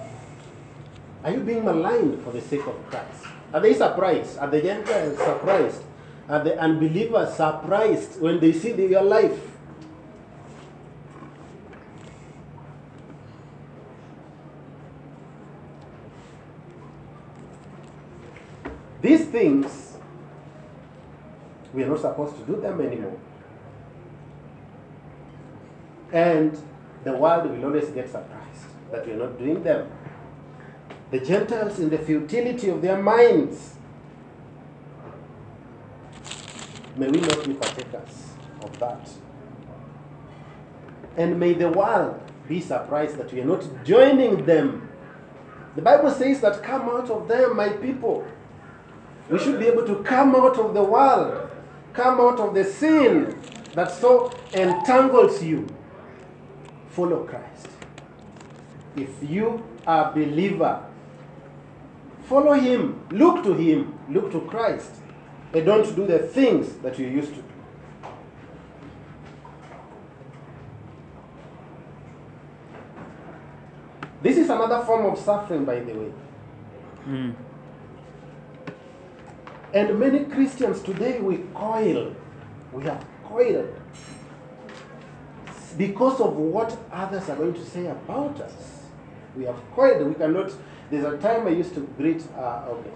are 1.24 1.32
you 1.32 1.40
being 1.40 1.66
maligned 1.66 2.24
for 2.24 2.32
the 2.32 2.42
sake 2.42 2.68
of 2.68 2.76
Christ? 2.90 3.24
Are 3.54 3.60
they 3.60 3.74
surprised? 3.74 4.38
Are 4.38 4.48
the 4.48 4.62
Gentiles 4.62 5.18
surprised? 5.18 5.82
Are 6.30 6.44
the 6.44 6.60
unbelievers 6.60 7.34
surprised 7.34 8.22
when 8.22 8.40
they 8.40 8.54
see 8.54 8.76
your 8.76 9.02
life? 9.02 9.40
These 19.02 19.26
things, 19.26 19.98
we 21.74 21.82
are 21.84 21.88
not 21.88 22.00
supposed 22.00 22.36
to 22.38 22.44
do 22.44 22.62
them 22.62 22.80
anymore. 22.80 23.18
And 26.12 26.56
the 27.04 27.14
world 27.14 27.50
will 27.50 27.66
always 27.66 27.90
get 27.90 28.08
surprised 28.08 28.66
that 28.92 29.08
we 29.08 29.14
are 29.14 29.18
not 29.18 29.40
doing 29.40 29.64
them. 29.64 29.90
The 31.10 31.22
Gentiles, 31.22 31.80
in 31.80 31.90
the 31.90 31.98
futility 31.98 32.70
of 32.70 32.84
their 32.84 33.02
minds, 33.02 33.78
may 37.00 37.08
we 37.08 37.22
not 37.22 37.46
be 37.46 37.54
partakers 37.54 38.34
of 38.62 38.78
that. 38.80 39.10
And 41.16 41.40
may 41.40 41.54
the 41.54 41.70
world 41.70 42.22
be 42.48 42.60
surprised 42.60 43.18
that 43.18 43.32
we 43.32 43.42
are 43.42 43.46
not 43.46 43.64
joining 43.86 44.46
them. 44.46 44.90
The 45.76 45.82
Bible 45.82 46.12
says 46.12 46.42
that 46.42 46.62
come 46.62 46.90
out 46.90 47.10
of 47.10 47.28
them, 47.28 47.56
my 47.56 47.70
people. 47.70 48.28
We 49.30 49.40
should 49.40 49.60
be 49.60 49.68
able 49.68 49.86
to 49.86 50.04
come 50.04 50.36
out 50.36 50.58
of 50.58 50.74
the 50.74 50.84
world, 50.84 51.50
come 51.94 52.20
out 52.20 52.40
of 52.40 52.54
the 52.54 52.64
sin, 52.66 53.40
that 53.76 53.92
so 53.92 54.32
entangles 54.54 55.44
you, 55.44 55.68
follow 56.90 57.24
Christ. 57.24 57.68
If 58.96 59.10
you 59.22 59.64
are 59.86 60.12
a 60.12 60.14
believer, 60.14 60.84
follow 62.26 62.54
Him, 62.54 63.06
look 63.12 63.44
to 63.44 63.54
Him, 63.54 63.98
look 64.10 64.32
to 64.32 64.42
Christ, 64.42 64.99
and 65.54 65.66
don't 65.66 65.96
do 65.96 66.06
the 66.06 66.20
things 66.20 66.76
that 66.78 67.00
you 67.00 67.08
used 67.08 67.30
to 67.30 67.42
do. 67.42 67.44
This 74.22 74.38
is 74.38 74.50
another 74.50 74.84
form 74.86 75.06
of 75.06 75.18
suffering, 75.18 75.66
by 75.66 75.80
the 75.80 75.94
way. 75.94 76.12
Mm. 77.08 77.36
And 79.74 80.00
many 80.00 80.26
Christians 80.26 80.82
today, 80.82 81.20
we 81.20 81.38
coil. 81.54 82.16
We 82.74 82.84
have 82.84 83.06
coiled 83.24 83.74
because 85.78 86.20
of 86.20 86.36
what 86.36 86.78
others 86.92 87.30
are 87.30 87.36
going 87.36 87.54
to 87.54 87.66
say 87.66 87.88
about 87.88 88.40
us. 88.42 88.84
We 89.36 89.46
have 89.46 89.60
coiled. 89.74 90.08
We 90.08 90.16
cannot. 90.16 90.52
There's 90.92 91.06
a 91.06 91.18
time 91.18 91.48
I 91.48 91.52
used 91.52 91.74
to 91.76 91.82
greet. 91.98 92.24
Uh, 92.36 92.66
okay, 92.70 92.92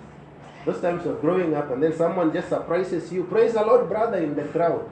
those 0.65 0.79
times 0.79 1.05
of 1.05 1.20
growing 1.20 1.53
up, 1.55 1.70
and 1.72 1.84
then 1.84 1.96
someone 1.96 2.32
just 2.32 2.50
surprises 2.50 3.12
you. 3.12 3.25
Praise 3.25 3.53
the 3.53 3.62
Lord, 3.62 3.89
brother, 3.89 4.17
in 4.17 4.36
the 4.36 4.43
crowd. 4.43 4.89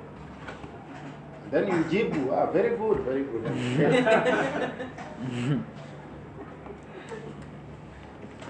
Then 1.50 1.68
you 1.68 1.84
jibu. 1.86 2.32
Ah, 2.32 2.51
very 2.51 2.78
good, 2.78 3.00
very 3.01 3.24
good. 3.24 3.44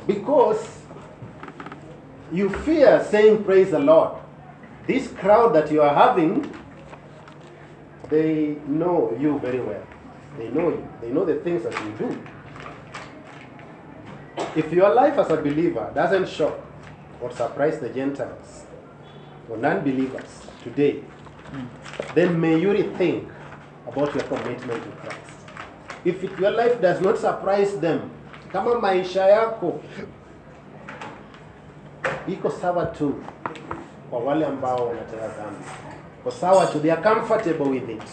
because 0.07 0.81
you 2.31 2.49
fear 2.49 3.03
saying 3.09 3.43
praise 3.43 3.71
the 3.71 3.79
Lord. 3.79 4.17
This 4.87 5.07
crowd 5.07 5.53
that 5.53 5.71
you 5.71 5.81
are 5.81 5.93
having, 5.93 6.51
they 8.09 8.57
know 8.67 9.15
you 9.19 9.37
very 9.39 9.61
well. 9.61 9.83
They 10.37 10.49
know 10.49 10.69
you. 10.69 10.87
They 11.01 11.09
know 11.09 11.25
the 11.25 11.35
things 11.35 11.63
that 11.63 11.73
you 11.73 11.91
do. 11.97 12.23
If 14.55 14.71
your 14.73 14.93
life 14.93 15.17
as 15.17 15.29
a 15.29 15.37
believer 15.37 15.91
doesn't 15.93 16.27
shock 16.27 16.59
or 17.21 17.31
surprise 17.31 17.79
the 17.79 17.89
Gentiles 17.89 18.65
or 19.49 19.57
non 19.57 19.81
believers 19.81 20.41
today, 20.63 21.03
hmm. 21.51 21.65
then 22.15 22.39
may 22.39 22.59
you 22.59 22.69
rethink 22.69 23.29
about 23.87 24.13
your 24.15 24.23
commitment 24.23 24.83
to 24.83 24.89
Christ. 25.01 25.31
If 26.05 26.23
it, 26.23 26.39
your 26.39 26.51
life 26.51 26.81
does 26.81 27.01
not 27.01 27.17
surprise 27.17 27.77
them, 27.79 28.09
kama 28.51 28.75
maisha 28.79 29.21
yako 29.27 29.79
iko 32.27 32.49
sawa 32.49 32.85
tu 32.85 33.15
kwa 34.09 34.19
wale 34.19 34.45
ambao 34.45 34.87
wanatenda 34.87 35.27
dhambi, 35.27 35.65
iko 36.21 36.31
sawa 36.31 36.65
tu, 36.65 36.79
they 36.79 36.91
are 36.91 37.01
comfortable 37.01 37.69
with 37.69 37.89
it, 37.89 38.03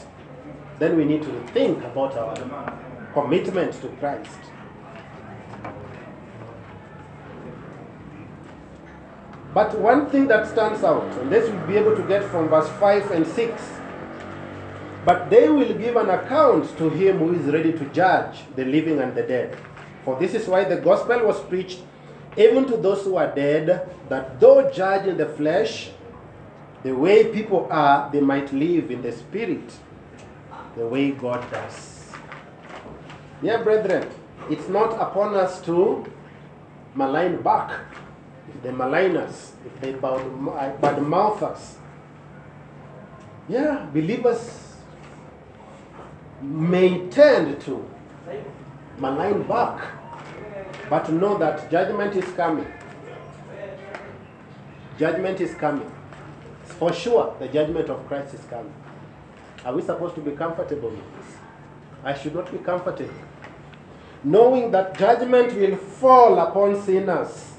then 0.78 0.96
we 0.96 1.04
need 1.04 1.22
to 1.22 1.30
think 1.54 1.84
about 1.84 2.16
our 2.16 2.36
commitment 3.14 3.72
to 3.80 3.88
Christ. 3.88 4.38
But 9.54 9.78
one 9.78 10.10
thing 10.10 10.28
that 10.28 10.46
stands 10.46 10.84
out, 10.84 11.10
and 11.18 11.32
this 11.32 11.50
we'll 11.50 11.66
be 11.66 11.76
able 11.76 11.96
to 11.96 12.02
get 12.02 12.24
from 12.24 12.48
verse 12.48 12.68
5 12.78 13.10
and 13.10 13.26
6 13.26 13.78
but 15.08 15.30
they 15.30 15.48
will 15.48 15.72
give 15.72 15.96
an 15.96 16.10
account 16.10 16.76
to 16.76 16.90
him 16.90 17.16
who 17.16 17.32
is 17.32 17.46
ready 17.46 17.72
to 17.72 17.84
judge 17.94 18.40
the 18.56 18.64
living 18.64 19.00
and 19.00 19.14
the 19.14 19.22
dead. 19.22 19.56
For 20.04 20.18
this 20.20 20.34
is 20.34 20.46
why 20.46 20.64
the 20.64 20.76
gospel 20.76 21.24
was 21.24 21.40
preached 21.44 21.80
even 22.36 22.66
to 22.66 22.76
those 22.76 23.04
who 23.04 23.16
are 23.16 23.34
dead, 23.34 23.88
that 24.10 24.38
though 24.38 24.70
judged 24.70 25.08
in 25.08 25.16
the 25.16 25.24
flesh, 25.24 25.90
the 26.82 26.94
way 26.94 27.32
people 27.32 27.66
are, 27.70 28.10
they 28.12 28.20
might 28.20 28.52
live 28.52 28.90
in 28.90 29.00
the 29.00 29.12
spirit, 29.12 29.72
the 30.76 30.86
way 30.86 31.10
God 31.12 31.50
does. 31.50 32.12
Dear 33.40 33.64
brethren, 33.64 34.08
it's 34.50 34.68
not 34.68 34.92
upon 35.00 35.34
us 35.36 35.60
to 35.62 36.04
malign 36.94 37.40
back. 37.40 37.80
If 38.54 38.62
they 38.62 38.70
malign 38.70 39.16
us, 39.16 39.52
if 39.64 39.80
they 39.80 39.92
bad, 39.92 40.80
bad 40.80 41.02
mouth 41.02 41.42
us, 41.42 41.76
yeah, 43.48 43.86
believers 43.92 44.74
may 46.42 47.08
tend 47.08 47.60
to 47.62 47.88
malign 48.98 49.42
back, 49.44 49.92
but 50.90 51.10
know 51.12 51.38
that 51.38 51.70
judgment 51.70 52.14
is 52.16 52.30
coming. 52.34 52.66
Judgment 54.98 55.40
is 55.40 55.54
coming. 55.54 55.90
For 56.64 56.92
sure, 56.92 57.34
the 57.38 57.48
judgment 57.48 57.88
of 57.88 58.06
Christ 58.06 58.34
is 58.34 58.44
coming. 58.44 58.74
Are 59.64 59.74
we 59.74 59.82
supposed 59.82 60.14
to 60.16 60.20
be 60.20 60.32
comfortable 60.32 60.90
with 60.90 61.16
this? 61.16 61.36
I 62.04 62.14
should 62.14 62.34
not 62.34 62.50
be 62.50 62.58
comfortable. 62.58 63.14
Knowing 64.24 64.70
that 64.72 64.98
judgment 64.98 65.54
will 65.54 65.76
fall 65.76 66.38
upon 66.38 66.80
sinners. 66.82 67.54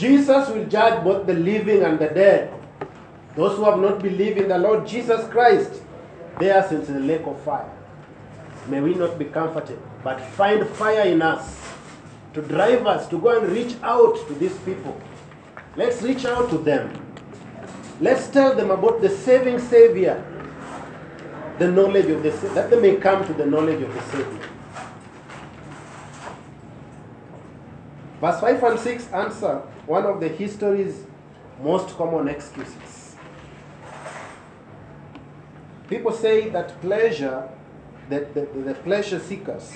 Jesus 0.00 0.48
will 0.48 0.64
judge 0.64 1.04
both 1.04 1.26
the 1.26 1.34
living 1.34 1.82
and 1.82 1.98
the 1.98 2.06
dead. 2.06 2.50
Those 3.36 3.58
who 3.58 3.64
have 3.64 3.78
not 3.78 4.02
believed 4.02 4.38
in 4.38 4.48
the 4.48 4.56
Lord 4.56 4.86
Jesus 4.86 5.28
Christ, 5.28 5.82
they 6.38 6.50
are 6.50 6.66
sent 6.66 6.86
to 6.86 6.94
the 6.94 7.00
lake 7.00 7.26
of 7.26 7.38
fire. 7.42 7.70
May 8.66 8.80
we 8.80 8.94
not 8.94 9.18
be 9.18 9.26
comforted, 9.26 9.78
but 10.02 10.18
find 10.18 10.66
fire 10.66 11.02
in 11.02 11.20
us 11.20 11.60
to 12.32 12.40
drive 12.40 12.86
us 12.86 13.08
to 13.08 13.18
go 13.18 13.38
and 13.38 13.52
reach 13.52 13.74
out 13.82 14.16
to 14.26 14.34
these 14.34 14.56
people. 14.60 14.98
Let's 15.76 16.00
reach 16.00 16.24
out 16.24 16.48
to 16.48 16.56
them. 16.56 16.90
Let's 18.00 18.28
tell 18.28 18.54
them 18.54 18.70
about 18.70 19.02
the 19.02 19.10
saving 19.10 19.58
Savior, 19.58 20.24
the 21.58 21.70
knowledge 21.70 22.06
of 22.06 22.22
the 22.22 22.30
that 22.54 22.70
they 22.70 22.80
may 22.80 22.96
come 22.96 23.26
to 23.26 23.34
the 23.34 23.44
knowledge 23.44 23.82
of 23.82 23.92
the 23.92 24.02
Savior. 24.12 24.49
Verse 28.20 28.38
5 28.40 28.62
and 28.62 28.78
6 28.78 29.12
answer 29.12 29.54
one 29.86 30.04
of 30.04 30.20
the 30.20 30.28
history's 30.28 31.04
most 31.62 31.96
common 31.96 32.28
excuses. 32.28 33.16
People 35.88 36.12
say 36.12 36.50
that 36.50 36.80
pleasure, 36.82 37.48
that 38.10 38.34
the, 38.34 38.42
the, 38.42 38.74
pleasure 38.74 39.18
seekers, 39.18 39.72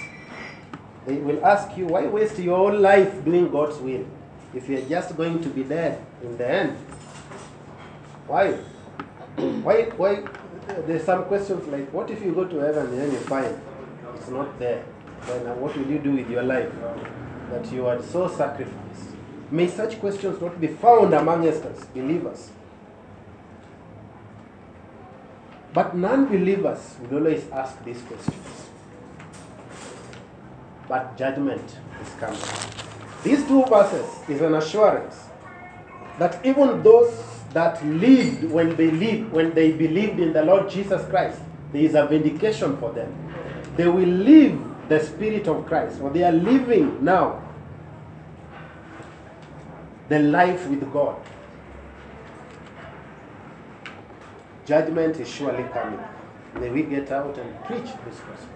they 1.06 1.16
will 1.16 1.44
ask 1.44 1.76
you, 1.76 1.86
why 1.86 2.06
waste 2.06 2.38
your 2.38 2.56
whole 2.56 2.78
life 2.78 3.24
doing 3.24 3.50
God's 3.50 3.78
will 3.78 4.06
if 4.54 4.68
you're 4.68 4.82
just 4.82 5.16
going 5.16 5.42
to 5.42 5.48
be 5.48 5.64
dead 5.64 6.04
in 6.22 6.36
the 6.36 6.48
end? 6.48 6.76
Why? 8.26 8.52
why? 9.62 9.82
Why? 9.96 10.22
There's 10.86 11.04
some 11.04 11.24
questions 11.24 11.66
like, 11.68 11.92
what 11.92 12.10
if 12.10 12.22
you 12.22 12.32
go 12.32 12.44
to 12.44 12.56
heaven 12.58 12.86
and 12.86 12.98
then 12.98 13.10
you 13.10 13.18
find 13.18 13.60
it's 14.14 14.28
not 14.28 14.58
there? 14.58 14.84
Then 15.26 15.60
what 15.60 15.76
will 15.76 15.86
you 15.86 15.98
do 15.98 16.12
with 16.12 16.30
your 16.30 16.42
life 16.42 16.72
that 17.50 17.70
you 17.72 17.86
are 17.86 18.02
so 18.02 18.28
sacrificed? 18.28 19.10
May 19.50 19.68
such 19.68 20.00
questions 20.00 20.40
not 20.40 20.60
be 20.60 20.68
found 20.68 21.14
among 21.14 21.46
us, 21.46 21.60
believers. 21.94 22.50
But 25.72 25.96
non 25.96 26.26
believers 26.26 26.96
would 27.00 27.12
always 27.12 27.50
ask 27.50 27.84
these 27.84 28.00
questions. 28.02 28.68
But 30.88 31.16
judgment 31.16 31.64
is 32.00 32.08
coming. 32.20 32.40
These 33.24 33.46
two 33.46 33.64
verses 33.64 34.06
is 34.28 34.40
an 34.40 34.54
assurance 34.54 35.16
that 36.18 36.44
even 36.44 36.82
those 36.82 37.12
that 37.52 37.84
lived 37.86 38.44
when 38.44 38.76
they 38.76 38.90
lived, 38.90 39.32
when 39.32 39.54
they 39.54 39.72
believed 39.72 40.20
in 40.20 40.32
the 40.32 40.44
Lord 40.44 40.70
Jesus 40.70 41.04
Christ, 41.08 41.40
there 41.72 41.82
is 41.82 41.94
a 41.94 42.06
vindication 42.06 42.76
for 42.76 42.92
them. 42.92 43.12
They 43.76 43.88
will 43.88 44.08
live 44.08 44.60
the 44.88 45.00
Spirit 45.02 45.48
of 45.48 45.66
Christ, 45.66 46.00
or 46.00 46.10
they 46.10 46.22
are 46.22 46.32
living 46.32 47.02
now 47.04 47.42
the 50.08 50.18
life 50.18 50.66
with 50.68 50.92
God. 50.92 51.16
Judgment 54.66 55.16
is 55.20 55.28
surely 55.28 55.64
coming. 55.64 56.00
May 56.54 56.70
we 56.70 56.82
get 56.82 57.10
out 57.10 57.36
and 57.38 57.64
preach 57.64 57.90
this 58.04 58.20
gospel. 58.20 58.48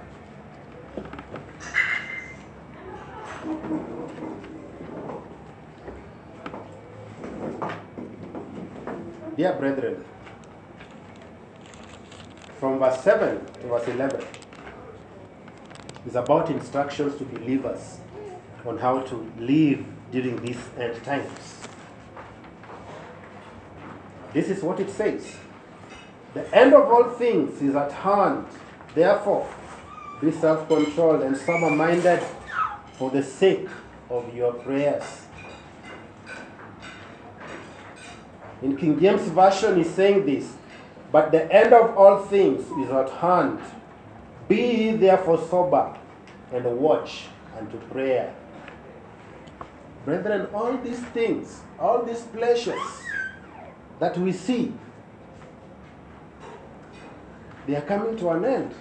Dear 9.37 9.53
brethren, 9.53 10.05
from 12.59 12.79
verse 12.79 13.01
7 13.03 13.47
to 13.61 13.67
verse 13.69 13.89
11 13.89 14.48
is 16.09 16.17
about 16.17 16.51
instructions 16.51 17.17
to 17.19 17.25
believers 17.25 17.99
on 18.65 18.79
how 18.79 19.01
to 19.03 19.31
live 19.39 19.85
during 20.11 20.41
these 20.43 20.59
end 20.79 21.05
times. 21.05 21.59
This 24.33 24.49
is 24.49 24.63
what 24.63 24.81
it 24.81 24.89
says. 24.89 25.37
The 26.33 26.55
end 26.55 26.73
of 26.73 26.89
all 26.91 27.11
things 27.11 27.61
is 27.61 27.77
at 27.77 27.93
hand. 27.93 28.47
Therefore, 28.95 29.47
be 30.21 30.33
self 30.33 30.67
controlled 30.67 31.23
and 31.23 31.37
sober 31.37 31.71
minded 31.71 32.23
for 32.95 33.11
the 33.11 33.23
sake 33.23 33.69
of 34.09 34.35
your 34.35 34.55
prayers. 34.55 35.27
In 38.63 38.77
King 38.77 38.99
James 38.99 39.23
Version, 39.29 39.77
he's 39.77 39.91
saying 39.91 40.25
this 40.25 40.55
But 41.13 41.33
the 41.33 41.53
end 41.53 41.75
of 41.75 41.97
all 41.99 42.23
things 42.23 42.63
is 42.83 42.91
at 42.91 43.11
hand. 43.11 43.61
Be 44.49 44.93
therefore 44.93 45.39
sober 45.49 45.95
and 46.53 46.65
watch 46.79 47.27
unto 47.57 47.77
prayer. 47.89 48.35
Brethren, 50.05 50.49
all 50.55 50.77
these 50.79 51.01
things, 51.13 51.61
all 51.79 52.03
these 52.03 52.23
pleasures 52.23 52.81
that 53.99 54.17
we 54.17 54.33
see, 54.33 54.73
they 57.67 57.77
are 57.77 57.83
coming 57.83 58.17
to 58.17 58.31
an 58.31 58.45
end. 58.45 58.75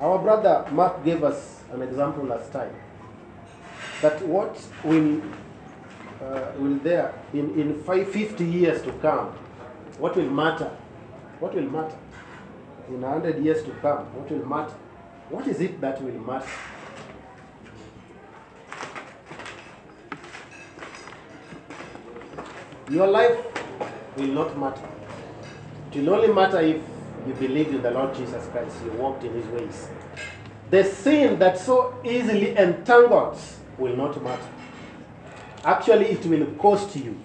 Our 0.00 0.18
brother 0.18 0.66
Mark 0.70 1.04
gave 1.04 1.24
us 1.24 1.62
an 1.72 1.82
example 1.82 2.24
last 2.24 2.52
time 2.52 2.74
that 4.00 4.22
what 4.26 4.60
will 4.84 5.20
uh, 6.22 6.52
will 6.58 6.78
there 6.78 7.14
in 7.32 7.58
in 7.58 7.82
five, 7.82 8.08
50 8.10 8.44
years 8.44 8.82
to 8.82 8.92
come, 9.02 9.28
what 9.98 10.14
will 10.14 10.30
matter? 10.30 10.70
What 11.40 11.54
will 11.54 11.68
matter? 11.70 11.96
In 12.92 13.00
100 13.00 13.42
years 13.42 13.62
to 13.62 13.70
come, 13.80 14.04
what 14.14 14.30
will 14.30 14.46
matter? 14.46 14.74
What 15.30 15.46
is 15.46 15.60
it 15.60 15.80
that 15.80 16.02
will 16.02 16.12
matter? 16.20 16.46
Your 22.90 23.06
life 23.06 23.38
will 24.14 24.26
not 24.26 24.58
matter. 24.58 24.86
It 25.90 26.00
will 26.00 26.14
only 26.16 26.34
matter 26.34 26.60
if 26.60 26.82
you 27.26 27.32
believed 27.32 27.70
in 27.70 27.80
the 27.80 27.90
Lord 27.90 28.14
Jesus 28.14 28.46
Christ, 28.48 28.76
you 28.84 28.92
walked 28.92 29.24
in 29.24 29.32
his 29.32 29.46
ways. 29.46 29.88
The 30.68 30.84
sin 30.84 31.38
that 31.38 31.58
so 31.58 31.98
easily 32.04 32.54
entangles 32.58 33.56
will 33.78 33.96
not 33.96 34.22
matter. 34.22 34.50
Actually, 35.64 36.10
it 36.10 36.26
will 36.26 36.44
cost 36.56 36.94
you. 36.94 37.18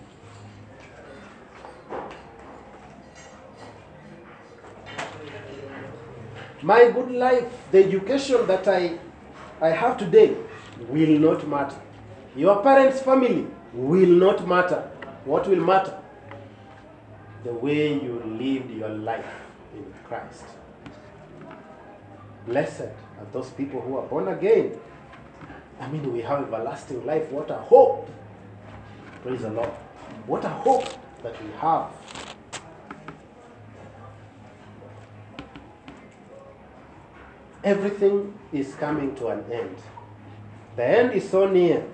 My 6.64 6.90
good 6.92 7.12
life, 7.12 7.46
the 7.72 7.84
education 7.84 8.48
that 8.48 8.68
I, 8.68 8.98
I 9.62 9.70
have 9.70 9.98
today, 9.98 10.36
will 10.90 11.20
not 11.20 11.48
matter. 11.48 11.76
Your 12.36 12.64
parents' 12.64 13.02
family 13.02 13.48
will 13.74 14.10
not 14.10 14.48
matter. 14.48 14.90
What 15.26 15.48
will 15.48 15.64
matter? 15.64 16.00
The 17.44 17.54
way 17.54 17.94
you 17.94 18.22
lived 18.26 18.72
your 18.72 18.90
life 18.90 19.26
in 19.76 19.86
Christ. 20.08 20.44
Blessed 22.48 22.82
are 23.20 23.28
those 23.34 23.50
people 23.52 23.82
who 23.82 23.98
are 23.98 24.08
born 24.08 24.28
again. 24.30 24.80
I 25.80 25.88
mean, 25.90 26.12
we 26.12 26.22
have 26.22 26.42
everlasting 26.42 27.06
life. 27.06 27.30
What 27.32 27.52
a 27.52 27.58
hope! 27.58 28.10
Praise 29.22 29.42
the 29.42 29.52
Lord. 29.52 29.70
What 30.26 30.44
a 30.44 30.50
hope 30.50 30.86
that 31.22 31.42
we 31.44 31.52
have. 31.60 31.92
Everything 37.64 38.34
is 38.54 38.76
coming 38.76 39.16
to 39.16 39.28
an 39.28 39.44
end. 39.52 39.76
The 40.76 40.86
end 40.86 41.14
is 41.14 41.30
so 41.30 41.50
near. 41.50 41.86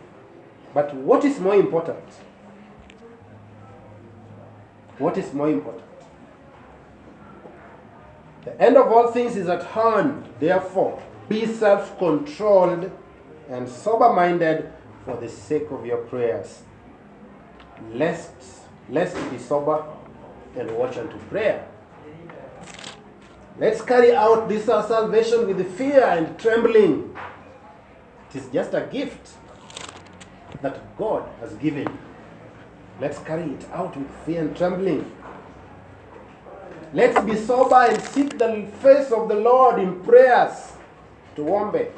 But 0.74 0.94
what 0.96 1.24
is 1.24 1.40
more 1.40 1.56
important? 1.56 2.04
What 4.98 5.18
is 5.18 5.34
more 5.34 5.50
important? 5.50 5.84
The 8.44 8.60
end 8.62 8.78
of 8.78 8.92
all 8.92 9.12
things 9.12 9.38
is 9.38 9.48
at 9.48 9.64
hand. 9.64 10.28
Therefore, 10.40 11.02
be 11.30 11.46
self 11.46 11.98
controlled 11.98 12.92
and 13.50 13.68
sober 13.70 14.12
minded 14.12 14.72
for 15.06 15.18
the 15.18 15.30
sake 15.30 15.72
of 15.72 15.86
your 15.86 15.98
prayers. 15.98 16.64
Lest, 17.92 18.32
lest 18.90 19.16
be 19.32 19.38
sober 19.38 19.86
and 20.58 20.72
watch 20.78 20.98
unto 20.98 21.18
prayer. 21.30 21.68
Let's 23.60 23.82
carry 23.82 24.16
out 24.16 24.50
this 24.50 24.68
our 24.68 24.86
salvation 24.88 25.48
with 25.48 25.78
fear 25.78 26.04
and 26.04 26.38
trembling. 26.40 27.16
It 28.30 28.38
is 28.38 28.50
just 28.50 28.74
a 28.74 28.82
gift 28.92 29.34
that 30.62 30.98
God 30.98 31.30
has 31.40 31.54
given. 31.56 31.88
Let's 33.00 33.20
carry 33.20 33.44
it 33.44 33.66
out 33.72 33.96
with 33.96 34.10
fear 34.26 34.42
and 34.42 34.58
trembling. 34.58 35.12
Let's 36.94 37.20
be 37.22 37.36
sober 37.36 37.76
and 37.76 38.02
seek 38.02 38.38
the 38.38 38.68
face 38.82 39.12
of 39.12 39.30
the 39.30 39.36
Lord 39.36 39.80
in 39.80 40.00
prayers. 40.02 40.74
Tuombe. 41.36 41.92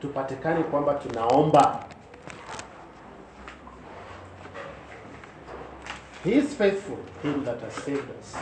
Tupatikane 0.00 0.62
kwamba 0.64 0.94
tunaomba. 0.94 1.84
He 6.24 6.34
is 6.34 6.54
faithful, 6.54 6.98
him 7.22 7.44
that 7.44 7.60
has 7.60 7.74
saved 7.74 8.10
us. 8.18 8.36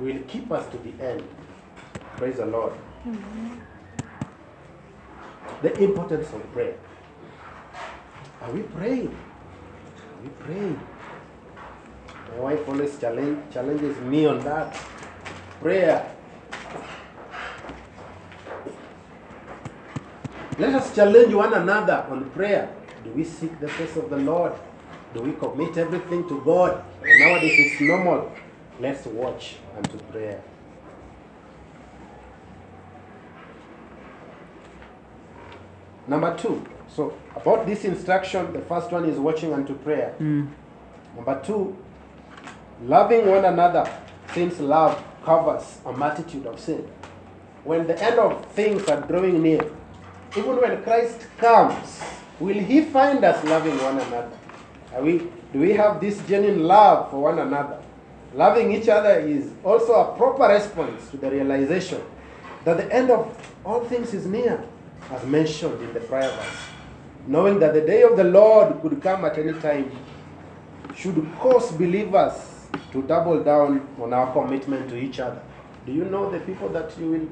Will 0.00 0.18
keep 0.28 0.50
us 0.50 0.66
to 0.70 0.78
the 0.78 0.92
end. 1.04 1.22
Praise 2.16 2.36
the 2.36 2.46
Lord. 2.46 2.72
The 5.62 5.78
importance 5.82 6.32
of 6.32 6.52
prayer. 6.52 6.76
Are 8.40 8.50
we 8.52 8.62
praying? 8.62 9.08
Are 9.08 10.22
we 10.22 10.28
praying? 10.40 10.80
My 12.30 12.40
wife 12.40 12.68
always 12.68 12.98
challenge, 12.98 13.52
challenges 13.52 13.98
me 14.00 14.26
on 14.26 14.40
that. 14.40 14.74
Prayer. 15.60 16.14
Let 20.58 20.74
us 20.74 20.94
challenge 20.94 21.34
one 21.34 21.52
another 21.54 22.06
on 22.10 22.30
prayer. 22.30 22.68
Do 23.04 23.10
we 23.10 23.24
seek 23.24 23.58
the 23.60 23.68
face 23.68 23.96
of 23.96 24.10
the 24.10 24.16
Lord? 24.16 24.52
Do 25.14 25.22
we 25.22 25.32
commit 25.32 25.76
everything 25.76 26.28
to 26.28 26.40
God? 26.42 26.84
Nowadays 27.02 27.72
it's 27.72 27.80
normal. 27.80 28.30
Let's 28.80 29.04
watch 29.06 29.56
and 29.76 29.84
to 29.90 29.96
prayer. 30.04 30.42
Number 36.06 36.36
two. 36.36 36.66
So 36.88 37.14
about 37.36 37.66
this 37.66 37.84
instruction, 37.84 38.52
the 38.52 38.60
first 38.60 38.90
one 38.90 39.04
is 39.04 39.18
watching 39.18 39.52
unto 39.52 39.74
prayer. 39.74 40.14
Hmm. 40.18 40.46
Number 41.14 41.40
two, 41.44 41.76
loving 42.82 43.28
one 43.28 43.44
another, 43.44 43.88
since 44.32 44.58
love 44.60 45.02
covers 45.24 45.78
a 45.84 45.92
multitude 45.92 46.46
of 46.46 46.58
sin. 46.58 46.88
When 47.64 47.86
the 47.86 48.02
end 48.02 48.18
of 48.18 48.46
things 48.52 48.88
are 48.88 49.02
drawing 49.02 49.42
near, 49.42 49.70
even 50.36 50.56
when 50.56 50.82
Christ 50.82 51.26
comes, 51.36 52.00
will 52.40 52.58
He 52.58 52.80
find 52.82 53.22
us 53.24 53.44
loving 53.44 53.76
one 53.78 53.98
another? 53.98 54.38
Are 54.94 55.02
we, 55.02 55.18
do 55.52 55.60
we 55.60 55.74
have 55.74 56.00
this 56.00 56.18
genuine 56.26 56.64
love 56.64 57.10
for 57.10 57.22
one 57.22 57.38
another? 57.38 57.80
Loving 58.34 58.72
each 58.72 58.88
other 58.88 59.18
is 59.20 59.50
also 59.64 59.92
a 59.94 60.16
proper 60.16 60.44
response 60.44 61.10
to 61.10 61.16
the 61.16 61.30
realization 61.30 62.00
that 62.64 62.76
the 62.76 62.92
end 62.94 63.10
of 63.10 63.36
all 63.64 63.84
things 63.84 64.14
is 64.14 64.26
near, 64.26 64.62
as 65.10 65.24
mentioned 65.26 65.82
in 65.82 65.92
the 65.92 66.00
prior 66.00 66.30
verse. 66.30 66.58
Knowing 67.26 67.58
that 67.58 67.74
the 67.74 67.80
day 67.80 68.02
of 68.02 68.16
the 68.16 68.24
Lord 68.24 68.80
could 68.82 69.02
come 69.02 69.24
at 69.24 69.36
any 69.36 69.52
time 69.60 69.90
should 70.94 71.26
cause 71.38 71.72
believers 71.72 72.68
to 72.92 73.02
double 73.02 73.42
down 73.42 73.86
on 74.00 74.12
our 74.12 74.32
commitment 74.32 74.88
to 74.90 74.96
each 74.96 75.18
other. 75.18 75.42
Do 75.84 75.92
you 75.92 76.04
know 76.04 76.30
the 76.30 76.38
people 76.40 76.68
that 76.68 76.96
you 76.98 77.10
will 77.10 77.28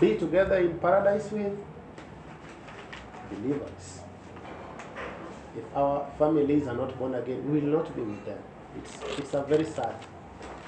be 0.00 0.16
together 0.16 0.56
in 0.56 0.78
paradise 0.78 1.30
with? 1.30 1.58
Believers. 3.30 4.00
If 5.56 5.76
our 5.76 6.06
families 6.18 6.66
are 6.66 6.76
not 6.76 6.98
born 6.98 7.14
again, 7.14 7.50
we 7.52 7.60
will 7.60 7.80
not 7.80 7.94
be 7.94 8.00
with 8.00 8.24
them. 8.24 8.38
It's, 8.78 9.18
it's 9.18 9.34
a 9.34 9.42
very 9.42 9.66
sad 9.66 9.94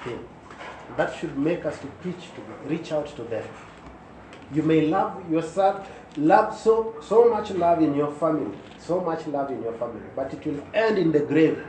thing. 0.05 0.19
That 0.97 1.13
should 1.19 1.37
make 1.37 1.65
us 1.65 1.77
to 1.79 1.87
preach 2.01 2.29
to 2.35 2.41
them, 2.41 2.59
reach 2.67 2.91
out 2.91 3.07
to 3.17 3.23
them. 3.23 3.43
You 4.53 4.61
may 4.61 4.87
love 4.87 5.29
yourself, 5.29 5.89
love 6.15 6.57
so 6.57 6.95
so 7.01 7.29
much 7.29 7.51
love 7.51 7.81
in 7.81 7.95
your 7.95 8.11
family, 8.11 8.55
so 8.79 9.01
much 9.01 9.27
love 9.27 9.51
in 9.51 9.61
your 9.61 9.73
family, 9.73 10.05
but 10.15 10.33
it 10.33 10.45
will 10.45 10.63
end 10.73 10.97
in 10.97 11.11
the 11.11 11.19
grave. 11.19 11.65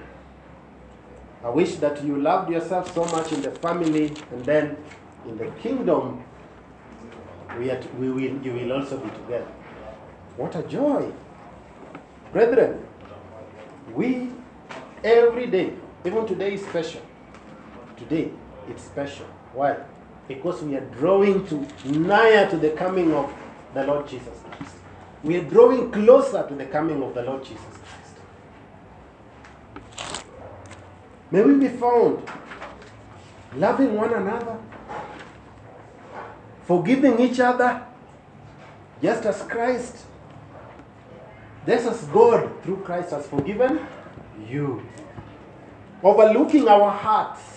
I 1.42 1.50
wish 1.50 1.76
that 1.76 2.04
you 2.04 2.20
loved 2.20 2.50
yourself 2.50 2.92
so 2.94 3.04
much 3.06 3.32
in 3.32 3.42
the 3.42 3.50
family, 3.50 4.12
and 4.30 4.44
then 4.44 4.76
in 5.26 5.38
the 5.38 5.46
kingdom, 5.62 6.22
we, 7.58 7.70
are, 7.70 7.80
we 7.98 8.10
will 8.10 8.44
you 8.44 8.52
will 8.52 8.72
also 8.72 8.98
be 8.98 9.08
together. 9.10 9.48
What 10.36 10.54
a 10.54 10.62
joy, 10.62 11.10
brethren! 12.32 12.86
We 13.94 14.30
every 15.02 15.46
day, 15.46 15.72
even 16.04 16.26
today 16.26 16.54
is 16.54 16.66
special. 16.66 17.00
Today 17.96 18.30
it's 18.68 18.84
special. 18.84 19.26
Why? 19.52 19.76
Because 20.28 20.62
we 20.62 20.76
are 20.76 20.84
drawing 20.98 21.46
to 21.46 21.66
nigher 21.88 22.50
to 22.50 22.56
the 22.56 22.70
coming 22.70 23.14
of 23.14 23.32
the 23.74 23.86
Lord 23.86 24.08
Jesus 24.08 24.40
Christ. 24.44 24.74
We 25.22 25.36
are 25.36 25.44
drawing 25.44 25.90
closer 25.90 26.46
to 26.46 26.54
the 26.54 26.66
coming 26.66 27.02
of 27.02 27.14
the 27.14 27.22
Lord 27.22 27.44
Jesus 27.44 27.62
Christ. 27.62 28.16
May 31.30 31.42
we 31.42 31.54
be 31.54 31.68
found 31.68 32.22
loving 33.56 33.94
one 33.94 34.12
another, 34.12 34.58
forgiving 36.66 37.18
each 37.20 37.40
other, 37.40 37.84
just 39.02 39.24
as 39.24 39.42
Christ, 39.42 40.04
just 41.66 41.86
as 41.86 42.04
God 42.04 42.50
through 42.62 42.78
Christ 42.78 43.10
has 43.10 43.26
forgiven 43.26 43.86
you. 44.48 44.82
overlooking 46.02 46.68
our 46.68 46.90
hearts. 46.90 47.55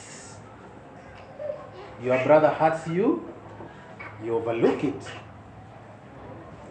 Your 2.02 2.24
brother 2.24 2.50
hurts 2.50 2.88
you, 2.88 3.26
you 4.24 4.36
overlook 4.36 4.84
it. 4.84 5.02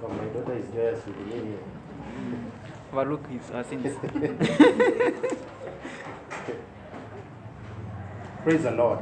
Oh, 0.03 0.09
my 0.09 0.25
daughter 0.27 0.55
is 0.55 0.71
joyous 0.73 1.05
with 1.05 1.19
me 1.27 1.33
here. 1.33 1.59
Overlook 2.93 3.27
his 3.29 3.43
sins. 3.67 3.97
Praise 8.43 8.63
the 8.63 8.71
Lord. 8.71 9.01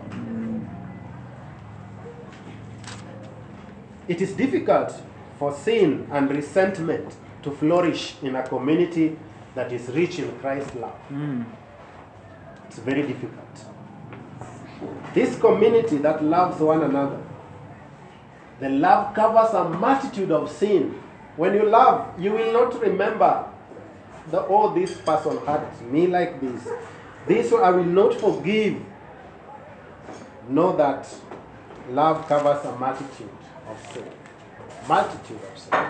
It 4.09 4.21
is 4.21 4.33
difficult 4.33 4.93
for 5.39 5.53
sin 5.53 6.09
and 6.11 6.29
resentment 6.31 7.15
to 7.43 7.51
flourish 7.53 8.17
in 8.23 8.35
a 8.35 8.43
community 8.43 9.17
that 9.55 9.73
is 9.73 9.89
rich 9.91 10.19
in 10.19 10.37
Christ's 10.39 10.75
love. 10.77 10.99
Mm. 11.13 11.45
It's 12.67 12.79
very 12.79 13.03
difficult. 13.03 13.76
This 15.15 15.39
community 15.39 15.99
that 15.99 16.23
loves 16.23 16.61
one 16.61 16.83
another, 16.83 17.23
the 18.61 18.69
love 18.69 19.15
covers 19.15 19.55
a 19.55 19.69
multitude 19.69 20.31
of 20.31 20.51
sin. 20.51 21.01
When 21.37 21.55
you 21.55 21.69
love, 21.69 22.19
you 22.19 22.33
will 22.33 22.53
not 22.53 22.81
remember 22.81 23.51
the 24.31 24.41
oh 24.47 24.75
this 24.75 24.97
person 25.01 25.39
hurt 25.47 25.81
me 25.91 26.07
like 26.07 26.41
this. 26.41 26.69
This 27.27 27.53
I 27.53 27.71
will 27.71 27.85
not 27.85 28.15
forgive. 28.15 28.81
Know 30.49 30.77
that 30.77 31.09
love 31.91 32.27
covers 32.29 32.65
a 32.65 32.77
multitude 32.77 33.31
of 33.69 33.93
sin. 33.93 34.05
Multitude 34.89 35.41
of 35.53 35.59
sin. 35.59 35.87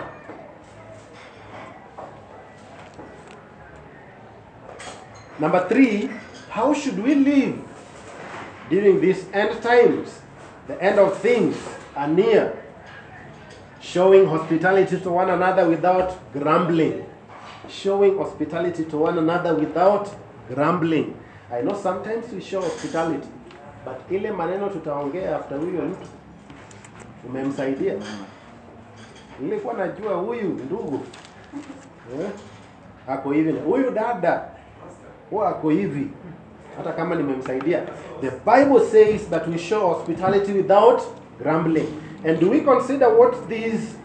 Number 5.39 5.67
three, 5.69 6.09
how 6.49 6.73
should 6.73 6.97
we 7.03 7.13
live 7.13 7.61
during 8.69 9.01
these 9.01 9.25
end 9.33 9.61
times? 9.61 10.21
The 10.67 10.81
end 10.81 10.99
of 10.99 11.17
things 11.21 11.55
are 11.95 12.07
near. 12.07 12.53
Showing 13.81 14.25
hospitality 14.27 14.97
to 14.97 15.09
one 15.11 15.29
another 15.29 15.65
without 15.69 16.11
grumbling. 16.33 17.03
Showing 17.69 18.17
hospitality 18.17 18.83
to 18.85 18.97
one 18.97 19.17
another 19.17 19.53
without 19.53 20.09
grumbling. 20.53 21.13
I 21.51 21.61
know 21.61 21.73
sometimes 21.75 22.31
we 22.33 22.41
show 22.41 22.61
hospitality, 22.61 23.27
but 23.85 24.01
ile 24.11 24.31
maneno 24.31 24.69
tutaongea 24.69 25.35
after 25.35 25.57
huyo 25.57 25.81
mtu 25.81 26.07
umemsaidia. 27.29 27.93
Nilikuwa 29.39 29.73
najua 29.73 30.13
huyu 30.15 30.43
ndugu 30.43 30.99
eh, 32.21 32.29
ako 33.07 33.31
hivi, 33.31 33.51
huyu 33.51 33.91
dada 33.91 34.41
huwa 35.29 35.49
ako 35.49 35.69
hivi, 35.69 36.07
hata 36.77 36.91
kama 36.91 37.15
nimemsaidia. 37.15 37.81
The 38.21 38.31
Bible 38.45 38.79
says 38.79 39.29
that 39.29 39.47
we 39.47 39.57
show 39.57 39.87
hospitality 39.93 40.53
without 40.53 41.01
grumbling. 41.43 41.87
And 42.25 42.39
do 42.39 42.49
we 42.49 42.61
consider 42.61 43.09
what 43.09 43.49
these 43.49 43.95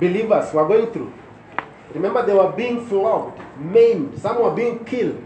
believers 0.00 0.52
were 0.54 0.66
going 0.68 0.86
through? 0.86 1.12
Remember, 1.94 2.26
they 2.26 2.34
were 2.34 2.52
being 2.52 2.86
flogged, 2.86 3.40
maimed, 3.58 4.18
some 4.18 4.42
were 4.42 4.54
being 4.54 4.84
killed. 4.84 5.22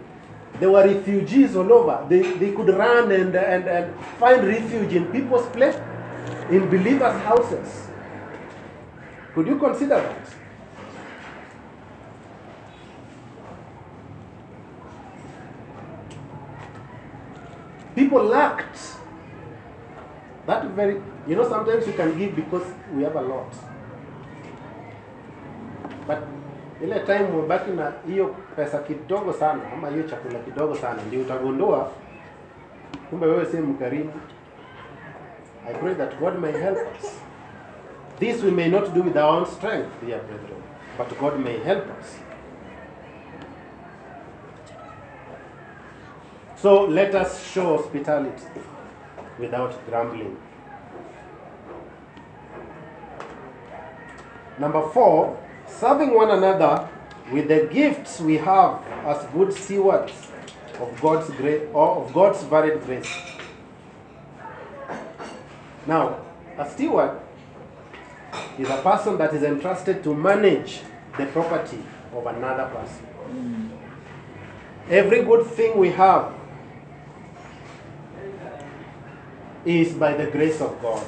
They 0.61 0.66
were 0.66 0.85
refugees 0.85 1.56
all 1.56 1.72
over. 1.72 2.06
They, 2.09 2.20
they 2.35 2.52
could 2.52 2.68
run 2.68 3.11
and, 3.12 3.35
and, 3.35 3.68
and 3.68 3.94
find 4.18 4.46
refuge 4.46 4.92
in 4.92 5.06
people's 5.06 5.46
place, 5.46 5.76
in 6.50 6.68
believers' 6.68 7.20
houses. 7.22 7.88
Could 9.35 9.46
you 9.46 9.59
consider 9.59 9.96
that? 9.96 10.39
People 18.00 18.24
lacked 18.32 18.96
that 20.46 20.64
very, 20.72 20.96
you 21.28 21.36
know, 21.36 21.46
sometimes 21.46 21.86
you 21.86 21.92
can 21.92 22.16
give 22.16 22.34
because 22.34 22.64
we 22.96 23.02
have 23.02 23.14
a 23.14 23.20
lot. 23.20 23.52
But 26.06 26.18
ile 26.82 27.00
time 27.06 27.26
umebaki 27.28 27.70
na 27.70 27.92
hiyo 28.06 28.34
pesa 28.56 28.78
kidogo 28.78 29.32
sana 29.32 29.60
ama 29.72 29.88
hiyo 29.88 30.02
chakula 30.02 30.38
kidogo 30.38 30.74
sana, 30.74 31.02
ndio 31.08 31.20
utagundua 31.20 31.90
kumbe 33.10 33.26
wewe 33.26 33.46
si 33.46 33.56
mkarimu. 33.56 34.12
I 35.70 35.74
pray 35.74 35.94
that 35.94 36.20
God 36.20 36.38
may 36.38 36.52
help 36.52 36.78
us. 37.00 37.20
This 38.18 38.42
we 38.42 38.50
may 38.50 38.68
not 38.68 38.94
do 38.94 39.02
with 39.02 39.16
our 39.16 39.36
own 39.36 39.46
strength, 39.46 39.88
dear 40.06 40.20
brethren, 40.20 40.62
but 40.98 41.18
God 41.20 41.38
may 41.44 41.58
help 41.58 41.84
us. 42.00 42.30
So 46.61 46.85
let 46.85 47.14
us 47.14 47.51
show 47.53 47.79
hospitality 47.79 48.61
without 49.38 49.73
grumbling. 49.87 50.37
Number 54.59 54.87
four, 54.90 55.38
serving 55.66 56.14
one 56.14 56.31
another 56.31 56.87
with 57.33 57.49
the 57.49 57.66
gifts 57.73 58.20
we 58.20 58.37
have 58.37 58.85
as 59.07 59.25
good 59.33 59.55
stewards 59.55 60.12
of 60.79 61.01
God's 61.01 61.31
grace 61.31 61.62
or 61.73 62.05
of 62.05 62.12
God's 62.12 62.42
varied 62.42 62.83
grace. 62.85 63.11
Now, 65.87 66.20
a 66.59 66.68
steward 66.68 67.18
is 68.59 68.68
a 68.68 68.83
person 68.83 69.16
that 69.16 69.33
is 69.33 69.44
entrusted 69.44 70.05
to 70.05 70.14
manage 70.14 70.83
the 71.16 71.25
property 71.27 71.83
of 72.14 72.27
another 72.27 72.64
person. 72.66 73.07
Mm. 73.33 73.70
Every 74.90 75.23
good 75.25 75.46
thing 75.46 75.79
we 75.79 75.88
have 75.92 76.39
is 79.64 79.92
by 79.92 80.14
the 80.14 80.31
grace 80.31 80.61
of 80.61 80.81
God. 80.81 81.07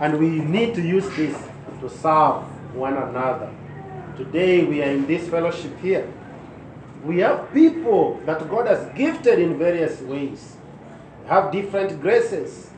And 0.00 0.18
we 0.18 0.28
need 0.28 0.74
to 0.74 0.82
use 0.82 1.08
this 1.16 1.36
to 1.80 1.88
serve 1.88 2.42
one 2.74 2.94
another. 2.94 3.50
Today 4.16 4.64
we 4.64 4.82
are 4.82 4.90
in 4.90 5.06
this 5.06 5.28
fellowship 5.28 5.78
here. 5.80 6.10
We 7.04 7.18
have 7.18 7.52
people 7.52 8.20
that 8.26 8.48
God 8.48 8.66
has 8.66 8.92
gifted 8.96 9.38
in 9.38 9.58
various 9.58 10.00
ways, 10.00 10.56
have 11.26 11.50
different 11.50 12.00
graces. 12.00 12.70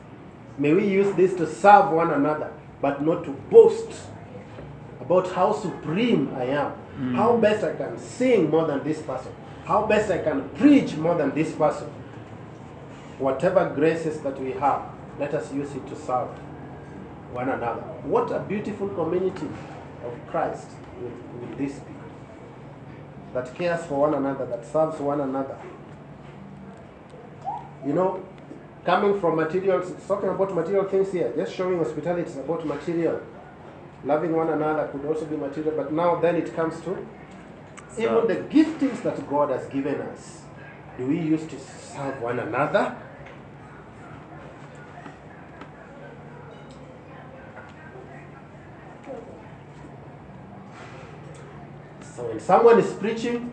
May 0.57 0.73
we 0.73 0.87
use 0.87 1.15
this 1.15 1.33
to 1.35 1.47
serve 1.47 1.91
one 1.91 2.11
another, 2.11 2.51
but 2.81 3.03
not 3.03 3.23
to 3.25 3.31
boast 3.49 3.89
about 5.01 5.31
how 5.31 5.53
supreme 5.53 6.33
I 6.35 6.45
am, 6.45 6.71
how 7.15 7.33
mm. 7.33 7.41
best 7.41 7.63
I 7.63 7.75
can 7.75 7.97
sing 7.99 8.49
more 8.49 8.65
than 8.65 8.83
this 8.83 9.01
person, 9.01 9.31
how 9.65 9.85
best 9.85 10.09
I 10.09 10.19
can 10.19 10.49
preach 10.49 10.95
more 10.95 11.15
than 11.15 11.33
this 11.35 11.53
person. 11.53 11.91
Whatever 13.19 13.69
graces 13.73 14.19
that 14.21 14.39
we 14.39 14.51
have, 14.51 14.81
let 15.19 15.33
us 15.33 15.53
use 15.53 15.73
it 15.73 15.87
to 15.87 15.95
serve 15.95 16.29
one 17.31 17.49
another. 17.49 17.81
What 18.03 18.31
a 18.31 18.39
beautiful 18.39 18.89
community 18.89 19.47
of 20.05 20.13
Christ 20.29 20.67
with, 21.01 21.13
with 21.39 21.57
these 21.57 21.73
people 21.79 21.95
that 23.33 23.53
cares 23.55 23.85
for 23.85 23.99
one 24.07 24.13
another, 24.13 24.45
that 24.45 24.65
serves 24.65 24.99
one 24.99 25.19
another. 25.21 25.57
You 27.85 27.93
know, 27.93 28.23
coming 28.85 29.19
from 29.19 29.35
materials, 29.35 29.91
it's 29.91 30.07
talking 30.07 30.29
about 30.29 30.55
material 30.55 30.85
things 30.85 31.11
here, 31.11 31.33
just 31.35 31.53
showing 31.53 31.77
hospitality 31.77 32.29
is 32.29 32.37
about 32.37 32.65
material. 32.65 33.21
Loving 34.05 34.33
one 34.33 34.49
another 34.49 34.87
could 34.87 35.05
also 35.05 35.25
be 35.25 35.35
material, 35.35 35.73
but 35.75 35.91
now 35.91 36.15
then 36.15 36.35
it 36.35 36.55
comes 36.55 36.79
to 36.81 37.05
even 37.97 38.27
the 38.27 38.35
giftings 38.49 39.01
that 39.03 39.27
God 39.29 39.49
has 39.49 39.67
given 39.67 40.01
us. 40.01 40.41
Do 40.97 41.07
we 41.07 41.19
use 41.19 41.45
to 41.47 41.59
serve 41.59 42.21
one 42.21 42.39
another? 42.39 42.95
So 52.15 52.23
when 52.23 52.39
someone 52.39 52.79
is 52.79 52.93
preaching, 52.93 53.51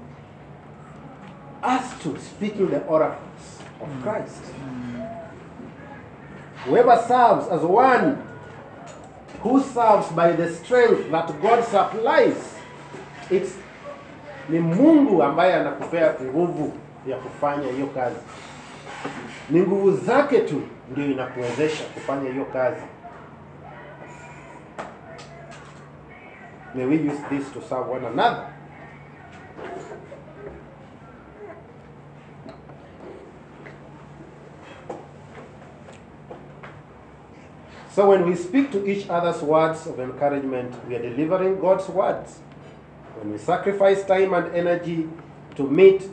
us 1.63 2.03
to 2.03 2.19
speaking 2.19 2.71
the 2.71 2.83
oracles 2.87 3.59
of 3.81 3.89
mm. 3.89 4.03
Christ. 4.03 4.43
Whoever 6.65 6.97
serves 7.09 7.49
as 7.49 7.63
one 7.63 8.23
who 9.41 9.61
serves 9.63 10.09
by 10.13 10.33
the 10.33 10.53
strength 10.55 11.11
that 11.11 11.43
God 11.43 11.65
supplies, 11.65 12.55
it's 13.31 13.57
ni 14.49 14.59
Mungu 14.59 15.23
ambaye 15.23 15.55
anakupea 15.55 16.15
nguvu 16.23 16.73
ya 17.07 17.17
kufanya 17.17 17.73
hiyo 17.73 17.87
kazi. 17.87 18.17
Ni 19.51 19.61
nguvu 19.61 19.97
zake 19.97 20.39
tu 20.41 20.63
ndio 20.93 21.07
inakuwezesha 21.11 21.85
kufanya 21.85 22.31
hiyo 22.31 22.45
kazi. 22.45 22.83
May 26.75 26.85
we 26.87 26.97
use 26.97 27.23
this 27.29 27.53
to 27.53 27.61
serve 27.69 27.91
one 27.91 28.07
another. 28.07 28.52
So 37.95 38.09
when 38.09 38.27
we 38.27 38.37
speak 38.37 38.73
to 38.73 38.87
each 38.87 39.09
other's 39.11 39.43
words 39.43 39.87
of 39.87 40.01
encouragement, 40.01 40.75
we 40.89 40.97
are 40.97 41.03
delivering 41.03 41.61
God's 41.61 41.89
words. 41.89 42.39
When 43.21 43.33
we 43.33 43.39
sacrifice 43.39 44.03
time 44.05 44.33
and 44.33 44.55
energy 44.55 45.09
to 45.57 45.69
meet 45.69 46.09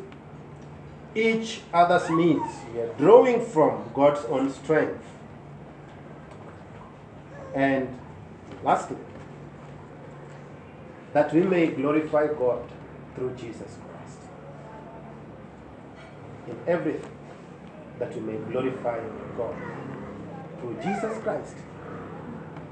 each 1.16 1.62
other's 1.74 2.10
needs. 2.10 2.54
We 2.74 2.82
are 2.82 2.94
drawing 2.98 3.46
from 3.46 3.90
God's 3.94 4.24
own 4.26 4.52
strength. 4.52 5.04
And 7.56 7.98
lastly, 8.64 8.98
that 11.14 11.34
we 11.34 11.42
may 11.42 11.68
glorify 11.68 12.28
God 12.28 12.70
through 13.16 13.36
Jesus 13.36 13.78
Christ. 13.88 14.20
In 16.48 16.58
everything, 16.68 17.12
that 17.98 18.14
we 18.14 18.22
may 18.22 18.38
glorify 18.52 19.00
God 19.36 19.56
through 20.60 20.78
Jesus 20.84 21.18
Christ. 21.24 21.56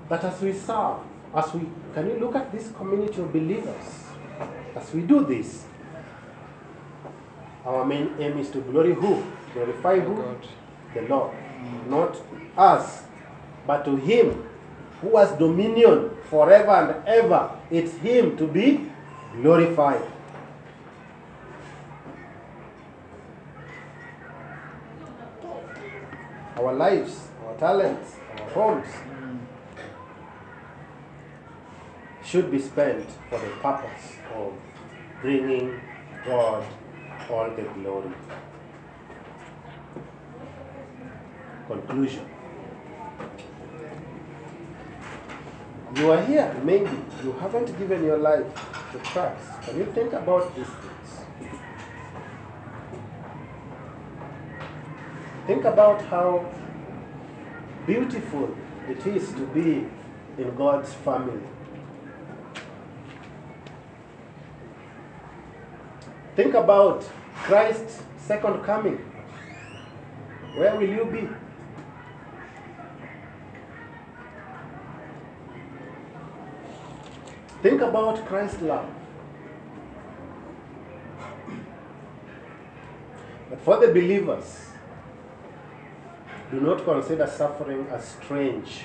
That 0.10 0.24
as 0.24 0.41
we 0.41 0.54
serve, 0.54 1.00
as 1.36 1.54
we 1.54 1.67
can 1.93 2.08
you 2.08 2.20
look 2.20 2.36
at 2.36 2.52
this 2.52 2.72
community 2.72 3.22
of 3.22 3.34
believers, 3.34 4.06
as 4.76 4.93
we 4.93 5.02
do 5.02 5.26
this, 5.26 5.65
our 7.65 7.86
main 7.86 8.15
aim 8.20 8.38
is 8.38 8.50
to 8.52 8.62
glory 8.62 8.93
who? 8.93 9.24
Glorify 9.54 10.00
who? 10.00 10.15
God. 10.15 10.48
The 10.93 11.02
Lord. 11.02 11.36
Not 11.89 12.15
us, 12.58 13.04
but 13.65 13.84
to 13.84 13.98
Him 13.98 14.48
who 15.02 15.17
has 15.17 15.32
dominion 15.38 16.12
forever 16.30 16.72
and 16.72 17.08
ever. 17.08 17.52
It's 17.70 17.93
Him 17.98 18.38
to 18.38 18.48
be 18.48 18.89
glorified. 19.41 20.02
Our 26.56 26.74
lives, 26.74 27.28
our 27.46 27.56
talents, 27.58 28.15
our 28.39 28.50
homes 28.50 28.88
should 32.28 32.52
be 32.52 32.60
spent 32.60 33.10
for 33.30 33.40
the 33.40 33.50
purpose 33.62 34.18
of 34.36 34.54
bringing 35.22 35.80
God 36.26 36.66
all 37.30 37.50
the 37.52 37.62
glory. 37.62 38.12
Conclusion. 41.68 42.26
You 45.96 46.12
are 46.12 46.26
here, 46.26 46.54
maybe 46.66 46.98
you 47.24 47.32
haven't 47.32 47.78
given 47.80 48.04
your 48.04 48.18
life 48.18 48.46
to 48.92 48.98
Christ. 49.00 49.62
Can 49.62 49.78
you 49.78 49.86
think 49.86 50.12
about 50.12 50.54
these 50.54 50.68
things? 50.68 51.52
Think 55.48 55.63
about 55.63 56.02
how 56.02 56.46
beautiful 57.86 58.54
it 58.90 59.08
is 59.08 59.32
to 59.32 59.46
be 59.48 59.88
in 60.38 60.56
God's 60.58 60.94
family. 60.94 61.57
Think 66.38 66.54
about 66.54 67.04
Christ's 67.34 68.04
second 68.15 68.63
coming. 68.63 68.97
Where 70.56 70.76
will 70.76 70.88
you 70.88 71.06
be? 71.06 71.28
Think 77.63 77.82
about 77.82 78.23
Christ's 78.28 78.62
love. 78.62 78.88
But 83.50 83.60
for 83.62 83.80
the 83.80 83.88
believers, 83.88 84.67
do 86.52 86.60
not 86.62 86.86
consider 86.86 87.26
suffering 87.26 87.88
as 87.89 88.06
strange. 88.10 88.82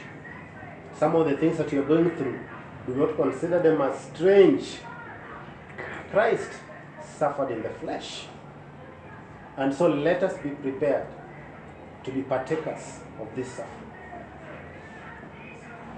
Some 0.97 1.15
of 1.17 1.29
the 1.29 1.37
things 1.37 1.59
that 1.59 1.71
you're 1.71 1.85
going 1.85 2.17
through, 2.17 2.41
do 2.87 2.95
not 2.95 3.15
consider 3.15 3.61
them 3.61 3.83
as 3.83 4.01
strange. 4.05 4.79
Christ 6.11 6.51
suffered 7.23 7.53
in 7.53 7.63
the 7.63 7.71
flesh. 7.83 8.27
And 9.57 9.73
so 9.73 9.87
let 9.87 10.25
us 10.25 10.35
be 10.43 10.51
prepared 10.51 11.07
to 12.03 12.11
be 12.11 12.23
partakers 12.23 12.99
of 13.21 13.29
this 13.37 13.49
suffering. 13.49 13.91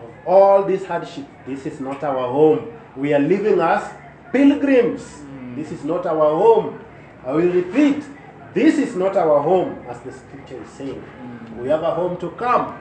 Of 0.02 0.10
all 0.26 0.64
this 0.64 0.84
hardship, 0.84 1.26
this 1.46 1.64
is 1.64 1.80
not 1.80 2.04
our 2.04 2.28
home. 2.30 2.72
We 2.94 3.14
are 3.14 3.24
living 3.34 3.58
as 3.58 3.90
pilgrims. 4.32 5.00
Mm. 5.00 5.56
This 5.56 5.72
is 5.72 5.82
not 5.82 6.04
our 6.04 6.28
home. 6.42 6.84
I 7.24 7.32
will 7.32 7.52
repeat, 7.52 8.04
this 8.52 8.76
is 8.76 8.94
not 8.94 9.16
our 9.16 9.40
home, 9.40 9.82
as 9.88 9.98
the 10.00 10.12
scripture 10.12 10.62
is 10.62 10.68
saying. 10.68 11.02
Mm. 11.02 11.56
We 11.62 11.70
have 11.70 11.82
a 11.82 11.94
home 11.94 12.18
to 12.18 12.32
come. 12.32 12.78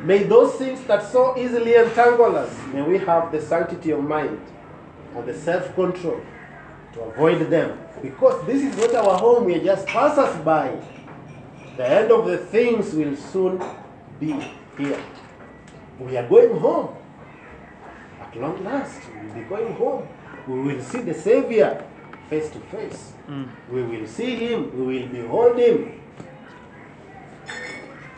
May 0.00 0.22
those 0.22 0.54
things 0.54 0.80
that 0.86 1.02
so 1.02 1.36
easily 1.36 1.74
entangle 1.74 2.34
us, 2.36 2.52
may 2.72 2.80
we 2.80 2.96
have 2.98 3.30
the 3.30 3.42
sanctity 3.42 3.90
of 3.90 4.02
mind 4.02 4.40
and 5.14 5.26
the 5.26 5.34
self 5.34 5.74
control 5.74 6.20
to 6.94 7.00
avoid 7.02 7.50
them. 7.50 7.78
Because 8.00 8.44
this 8.46 8.62
is 8.62 8.76
not 8.76 8.94
our 8.94 9.18
home, 9.18 9.44
we 9.44 9.56
are 9.56 9.64
just 9.64 9.86
passers 9.86 10.36
by. 10.44 10.80
The 11.76 11.88
end 11.88 12.12
of 12.12 12.26
the 12.26 12.38
things 12.38 12.94
will 12.94 13.16
soon 13.16 13.62
be 14.20 14.32
here. 14.78 15.00
We 15.98 16.16
are 16.16 16.28
going 16.28 16.56
home. 16.58 16.96
At 18.20 18.36
long 18.36 18.62
last, 18.64 19.00
we 19.12 19.26
will 19.26 19.34
be 19.34 19.40
going 19.42 19.74
home. 19.74 20.08
We 20.46 20.60
will 20.60 20.82
see 20.82 21.00
the 21.00 21.14
Savior 21.14 21.84
face 22.30 22.50
to 22.50 22.60
face. 22.60 23.12
Mm. 23.28 23.48
We 23.70 23.82
will 23.82 24.06
see 24.06 24.36
Him, 24.36 24.78
we 24.78 25.00
will 25.00 25.08
behold 25.08 25.58
Him. 25.58 26.00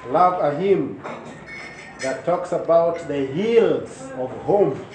Love 0.09 0.55
a 0.55 0.57
hymn 0.57 1.03
that 2.01 2.25
talks 2.25 2.53
about 2.53 3.09
the 3.09 3.27
hills 3.27 4.03
of 4.13 4.31
home 4.43 4.87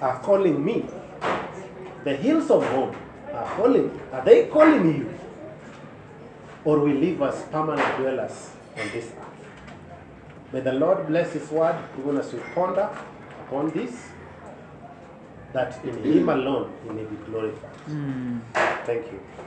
are 0.00 0.20
calling 0.20 0.64
me. 0.64 0.84
The 2.04 2.16
hills 2.16 2.50
of 2.50 2.64
home 2.66 2.94
are 3.32 3.46
calling. 3.56 4.00
Are 4.12 4.24
they 4.24 4.46
calling 4.46 4.86
you? 4.96 5.14
Or 6.64 6.80
we 6.80 6.92
live 6.94 7.22
as 7.22 7.42
permanent 7.44 7.96
dwellers 7.98 8.50
on 8.76 8.88
this 8.92 9.06
earth? 9.06 9.24
May 10.52 10.60
the 10.60 10.72
Lord 10.72 11.06
bless 11.06 11.32
His 11.32 11.50
word, 11.50 11.76
even 11.98 12.16
as 12.18 12.32
we 12.32 12.38
ponder 12.54 12.88
upon 13.46 13.70
this, 13.70 13.92
that 15.52 15.84
in 15.84 16.02
Him 16.02 16.28
alone 16.28 16.72
He 16.84 16.90
may 16.90 17.04
be 17.04 17.16
glorified. 17.16 17.70
Hmm. 17.86 18.38
Thank 18.86 19.06
you. 19.12 19.20